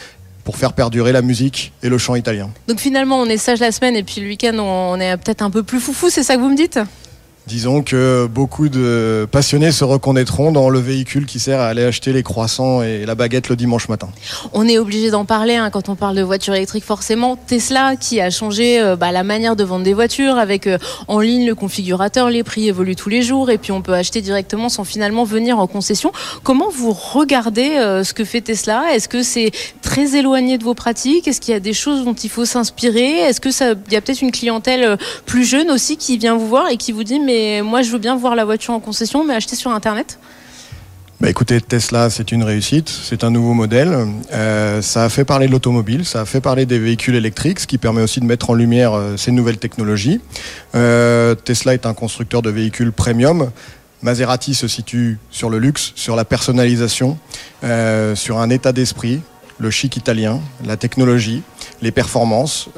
pour 0.44 0.56
faire 0.56 0.72
perdurer 0.72 1.12
la 1.12 1.20
musique 1.20 1.74
et 1.82 1.90
le 1.90 1.98
chant 1.98 2.14
italien. 2.14 2.48
Donc 2.68 2.80
finalement, 2.80 3.20
on 3.20 3.26
est 3.26 3.36
sage 3.36 3.60
la 3.60 3.72
semaine 3.72 3.94
et 3.94 4.02
puis 4.02 4.22
le 4.22 4.28
week-end, 4.28 4.58
on 4.58 4.98
est 5.00 5.18
peut-être 5.18 5.42
un 5.42 5.50
peu 5.50 5.62
plus 5.62 5.80
foufou, 5.80 6.08
c'est 6.08 6.22
ça 6.22 6.36
que 6.36 6.40
vous 6.40 6.48
me 6.48 6.56
dites? 6.56 6.78
Disons 7.48 7.82
que 7.82 8.28
beaucoup 8.28 8.68
de 8.68 9.26
passionnés 9.30 9.72
se 9.72 9.82
reconnaîtront 9.82 10.52
dans 10.52 10.70
le 10.70 10.78
véhicule 10.78 11.26
qui 11.26 11.40
sert 11.40 11.58
à 11.58 11.66
aller 11.66 11.84
acheter 11.84 12.12
les 12.12 12.22
croissants 12.22 12.82
et 12.82 13.04
la 13.04 13.16
baguette 13.16 13.48
le 13.48 13.56
dimanche 13.56 13.88
matin. 13.88 14.08
On 14.52 14.68
est 14.68 14.78
obligé 14.78 15.10
d'en 15.10 15.24
parler 15.24 15.56
hein, 15.56 15.70
quand 15.70 15.88
on 15.88 15.96
parle 15.96 16.16
de 16.16 16.22
voitures 16.22 16.54
électriques 16.54 16.84
forcément. 16.84 17.36
Tesla 17.36 17.96
qui 17.96 18.20
a 18.20 18.30
changé 18.30 18.80
euh, 18.80 18.94
bah, 18.94 19.10
la 19.10 19.24
manière 19.24 19.56
de 19.56 19.64
vendre 19.64 19.84
des 19.84 19.92
voitures 19.92 20.38
avec 20.38 20.68
euh, 20.68 20.78
en 21.08 21.18
ligne 21.18 21.44
le 21.44 21.56
configurateur, 21.56 22.30
les 22.30 22.44
prix 22.44 22.68
évoluent 22.68 22.94
tous 22.94 23.08
les 23.08 23.22
jours 23.22 23.50
et 23.50 23.58
puis 23.58 23.72
on 23.72 23.82
peut 23.82 23.94
acheter 23.94 24.20
directement 24.20 24.68
sans 24.68 24.84
finalement 24.84 25.24
venir 25.24 25.58
en 25.58 25.66
concession. 25.66 26.12
Comment 26.44 26.70
vous 26.70 26.92
regardez 26.92 27.70
euh, 27.70 28.04
ce 28.04 28.14
que 28.14 28.24
fait 28.24 28.40
Tesla? 28.40 28.94
Est-ce 28.94 29.08
que 29.08 29.24
c'est 29.24 29.50
très 29.82 30.14
éloigné 30.14 30.58
de 30.58 30.64
vos 30.64 30.74
pratiques? 30.74 31.26
Est-ce 31.26 31.40
qu'il 31.40 31.54
y 31.54 31.56
a 31.56 31.60
des 31.60 31.72
choses 31.72 32.04
dont 32.04 32.14
il 32.14 32.30
faut 32.30 32.44
s'inspirer? 32.44 33.18
Est-ce 33.18 33.40
que 33.40 33.50
ça, 33.50 33.74
il 33.88 33.92
y 33.92 33.96
a 33.96 34.00
peut-être 34.00 34.22
une 34.22 34.32
clientèle 34.32 34.96
plus 35.26 35.44
jeune 35.44 35.72
aussi 35.72 35.96
qui 35.96 36.18
vient 36.18 36.36
vous 36.36 36.46
voir 36.46 36.68
et 36.68 36.76
qui 36.76 36.92
vous 36.92 37.02
dit 37.02 37.18
mais 37.18 37.31
moi 37.62 37.82
je 37.82 37.90
veux 37.90 37.98
bien 37.98 38.16
voir 38.16 38.34
la 38.34 38.44
voiture 38.44 38.74
en 38.74 38.80
concession, 38.80 39.24
mais 39.24 39.34
acheter 39.34 39.56
sur 39.56 39.70
Internet 39.70 40.18
bah 41.22 41.30
écoutez, 41.30 41.60
Tesla, 41.60 42.10
c'est 42.10 42.32
une 42.32 42.42
réussite, 42.42 42.88
c'est 42.88 43.22
un 43.22 43.30
nouveau 43.30 43.54
modèle. 43.54 43.96
Euh, 44.32 44.82
ça 44.82 45.04
a 45.04 45.08
fait 45.08 45.24
parler 45.24 45.46
de 45.46 45.52
l'automobile, 45.52 46.04
ça 46.04 46.22
a 46.22 46.24
fait 46.24 46.40
parler 46.40 46.66
des 46.66 46.80
véhicules 46.80 47.14
électriques, 47.14 47.60
ce 47.60 47.68
qui 47.68 47.78
permet 47.78 48.02
aussi 48.02 48.18
de 48.18 48.24
mettre 48.24 48.50
en 48.50 48.54
lumière 48.54 48.94
euh, 48.94 49.16
ces 49.16 49.30
nouvelles 49.30 49.58
technologies. 49.58 50.20
Euh, 50.74 51.36
Tesla 51.36 51.74
est 51.74 51.86
un 51.86 51.94
constructeur 51.94 52.42
de 52.42 52.50
véhicules 52.50 52.90
premium. 52.90 53.52
Maserati 54.02 54.52
se 54.54 54.66
situe 54.66 55.20
sur 55.30 55.48
le 55.48 55.60
luxe, 55.60 55.92
sur 55.94 56.16
la 56.16 56.24
personnalisation, 56.24 57.16
sur 58.14 58.40
un 58.40 58.50
état 58.50 58.72
d'esprit, 58.72 59.20
le 59.58 59.70
chic 59.70 59.96
italien, 59.96 60.40
la 60.66 60.76
technologie, 60.76 61.44
les 61.82 61.92
performances. 61.92 62.68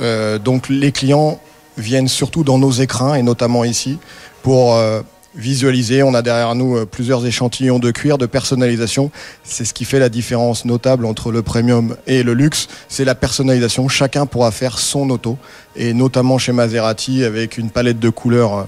donc 0.44 0.68
les 0.68 0.92
clients 0.92 1.40
viennent 1.78 2.08
surtout 2.08 2.44
dans 2.44 2.58
nos 2.58 2.72
écrins 2.72 3.14
et 3.14 3.22
notamment 3.22 3.64
ici 3.64 3.96
pour 4.44 4.76
euh, 4.76 5.00
visualiser. 5.34 6.02
On 6.02 6.12
a 6.12 6.20
derrière 6.20 6.54
nous 6.54 6.76
euh, 6.76 6.84
plusieurs 6.84 7.26
échantillons 7.26 7.78
de 7.78 7.90
cuir, 7.90 8.18
de 8.18 8.26
personnalisation. 8.26 9.10
C'est 9.42 9.64
ce 9.64 9.72
qui 9.72 9.86
fait 9.86 9.98
la 9.98 10.10
différence 10.10 10.66
notable 10.66 11.06
entre 11.06 11.32
le 11.32 11.40
premium 11.40 11.96
et 12.06 12.22
le 12.22 12.34
luxe. 12.34 12.68
C'est 12.88 13.06
la 13.06 13.14
personnalisation. 13.14 13.88
Chacun 13.88 14.26
pourra 14.26 14.50
faire 14.50 14.78
son 14.78 15.08
auto. 15.08 15.38
Et 15.76 15.94
notamment 15.94 16.36
chez 16.36 16.52
Maserati 16.52 17.24
avec 17.24 17.56
une 17.56 17.70
palette 17.70 17.98
de 17.98 18.10
couleurs 18.10 18.54
euh, 18.54 18.64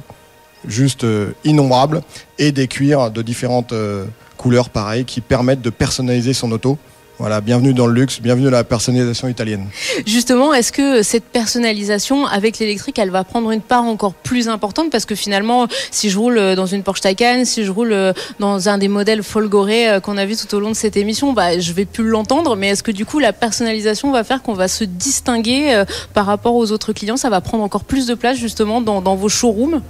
juste 0.66 1.06
innombrable 1.44 2.00
et 2.38 2.50
des 2.50 2.66
cuirs 2.66 3.12
de 3.12 3.22
différentes 3.22 3.72
couleurs 4.36 4.70
pareilles 4.70 5.04
qui 5.04 5.20
permettent 5.20 5.62
de 5.62 5.70
personnaliser 5.70 6.32
son 6.32 6.50
auto 6.50 6.76
voilà, 7.18 7.40
bienvenue 7.40 7.72
dans 7.72 7.86
le 7.86 7.94
luxe, 7.94 8.20
bienvenue 8.20 8.44
dans 8.44 8.50
la 8.50 8.64
personnalisation 8.64 9.26
italienne. 9.28 9.66
Justement, 10.06 10.52
est-ce 10.52 10.70
que 10.70 11.02
cette 11.02 11.24
personnalisation 11.24 12.26
avec 12.26 12.58
l'électrique, 12.58 12.98
elle 12.98 13.10
va 13.10 13.24
prendre 13.24 13.50
une 13.50 13.62
part 13.62 13.84
encore 13.84 14.12
plus 14.12 14.48
importante 14.48 14.90
Parce 14.90 15.06
que 15.06 15.14
finalement, 15.14 15.66
si 15.90 16.10
je 16.10 16.18
roule 16.18 16.54
dans 16.54 16.66
une 16.66 16.82
Porsche 16.82 17.00
Taycan, 17.00 17.44
si 17.46 17.64
je 17.64 17.70
roule 17.70 17.94
dans 18.38 18.68
un 18.68 18.76
des 18.76 18.88
modèles 18.88 19.22
Folgoré 19.22 19.88
euh, 19.88 20.00
qu'on 20.00 20.18
a 20.18 20.26
vu 20.26 20.36
tout 20.36 20.54
au 20.54 20.60
long 20.60 20.70
de 20.70 20.76
cette 20.76 20.96
émission, 20.96 21.32
bah, 21.32 21.58
je 21.58 21.72
vais 21.72 21.86
plus 21.86 22.06
l'entendre. 22.08 22.54
Mais 22.54 22.68
est-ce 22.68 22.82
que 22.82 22.92
du 22.92 23.06
coup, 23.06 23.18
la 23.18 23.32
personnalisation 23.32 24.12
va 24.12 24.22
faire 24.22 24.42
qu'on 24.42 24.54
va 24.54 24.68
se 24.68 24.84
distinguer 24.84 25.74
euh, 25.74 25.84
par 26.12 26.26
rapport 26.26 26.54
aux 26.54 26.70
autres 26.70 26.92
clients? 26.92 27.16
Ça 27.16 27.30
va 27.30 27.40
prendre 27.40 27.64
encore 27.64 27.84
plus 27.84 28.06
de 28.06 28.14
place 28.14 28.36
justement 28.36 28.82
dans, 28.82 29.00
dans 29.00 29.16
vos 29.16 29.30
showrooms? 29.30 29.80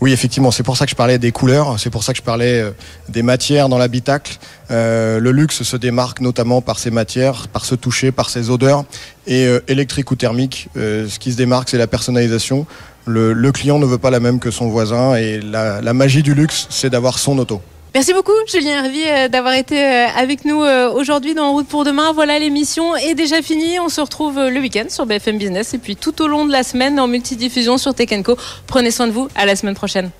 Oui, 0.00 0.12
effectivement, 0.12 0.50
c'est 0.50 0.62
pour 0.62 0.78
ça 0.78 0.86
que 0.86 0.90
je 0.90 0.96
parlais 0.96 1.18
des 1.18 1.30
couleurs, 1.30 1.78
c'est 1.78 1.90
pour 1.90 2.02
ça 2.02 2.12
que 2.12 2.18
je 2.18 2.22
parlais 2.22 2.62
euh, 2.62 2.70
des 3.10 3.22
matières 3.22 3.68
dans 3.68 3.76
l'habitacle. 3.76 4.38
Euh, 4.70 5.20
le 5.20 5.30
luxe 5.30 5.62
se 5.62 5.76
démarque 5.76 6.20
notamment 6.20 6.59
par 6.60 6.78
ses 6.78 6.90
matières, 6.90 7.48
par 7.48 7.64
ce 7.64 7.74
toucher, 7.74 8.12
par 8.12 8.30
ses 8.30 8.50
odeurs. 8.50 8.84
Et 9.26 9.46
euh, 9.46 9.60
électrique 9.68 10.10
ou 10.10 10.16
thermique, 10.16 10.68
ce 10.74 11.18
qui 11.18 11.32
se 11.32 11.36
démarque, 11.36 11.68
c'est 11.68 11.78
la 11.78 11.86
personnalisation. 11.86 12.66
Le, 13.06 13.50
client 13.52 13.78
ne 13.78 13.86
veut 13.86 13.98
pas 13.98 14.10
la 14.10 14.20
même 14.20 14.38
que 14.38 14.50
son 14.50 14.68
voisin 14.68 15.16
et 15.16 15.40
la 15.40 15.92
magie 15.94 16.22
du 16.22 16.34
luxe, 16.34 16.66
c'est 16.70 16.90
d'avoir 16.90 17.18
son 17.18 17.38
auto. 17.38 17.60
Merci 17.92 18.14
beaucoup, 18.14 18.32
Julien 18.46 18.84
Hervier, 18.84 19.10
euh, 19.10 19.28
d'avoir 19.28 19.54
été 19.54 19.84
euh, 19.84 20.06
avec 20.16 20.44
nous 20.44 20.62
euh, 20.62 20.92
aujourd'hui 20.92 21.34
dans 21.34 21.46
En 21.46 21.52
route 21.52 21.66
pour 21.66 21.84
demain. 21.84 22.12
Voilà, 22.12 22.38
l'émission 22.38 22.94
est 22.94 23.14
déjà 23.14 23.42
finie. 23.42 23.80
On 23.80 23.88
se 23.88 24.00
retrouve 24.00 24.38
le 24.38 24.60
week-end 24.60 24.84
sur 24.88 25.06
BFM 25.06 25.38
Business 25.38 25.74
et 25.74 25.78
puis 25.78 25.96
tout 25.96 26.22
au 26.22 26.28
long 26.28 26.44
de 26.44 26.52
la 26.52 26.62
semaine 26.62 27.00
en 27.00 27.08
multidiffusion 27.08 27.78
sur 27.78 27.92
Tech 27.92 28.10
Prenez 28.68 28.92
soin 28.92 29.08
de 29.08 29.12
vous. 29.12 29.28
À 29.34 29.44
la 29.44 29.56
semaine 29.56 29.74
prochaine. 29.74 30.10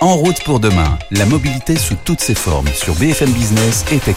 En 0.00 0.14
route 0.16 0.42
pour 0.44 0.60
demain, 0.60 0.98
la 1.10 1.24
mobilité 1.24 1.76
sous 1.76 1.96
toutes 2.04 2.20
ses 2.20 2.34
formes 2.34 2.68
sur 2.74 2.94
BFM 2.96 3.30
Business 3.30 3.84
et 3.90 3.98
Tech 3.98 4.16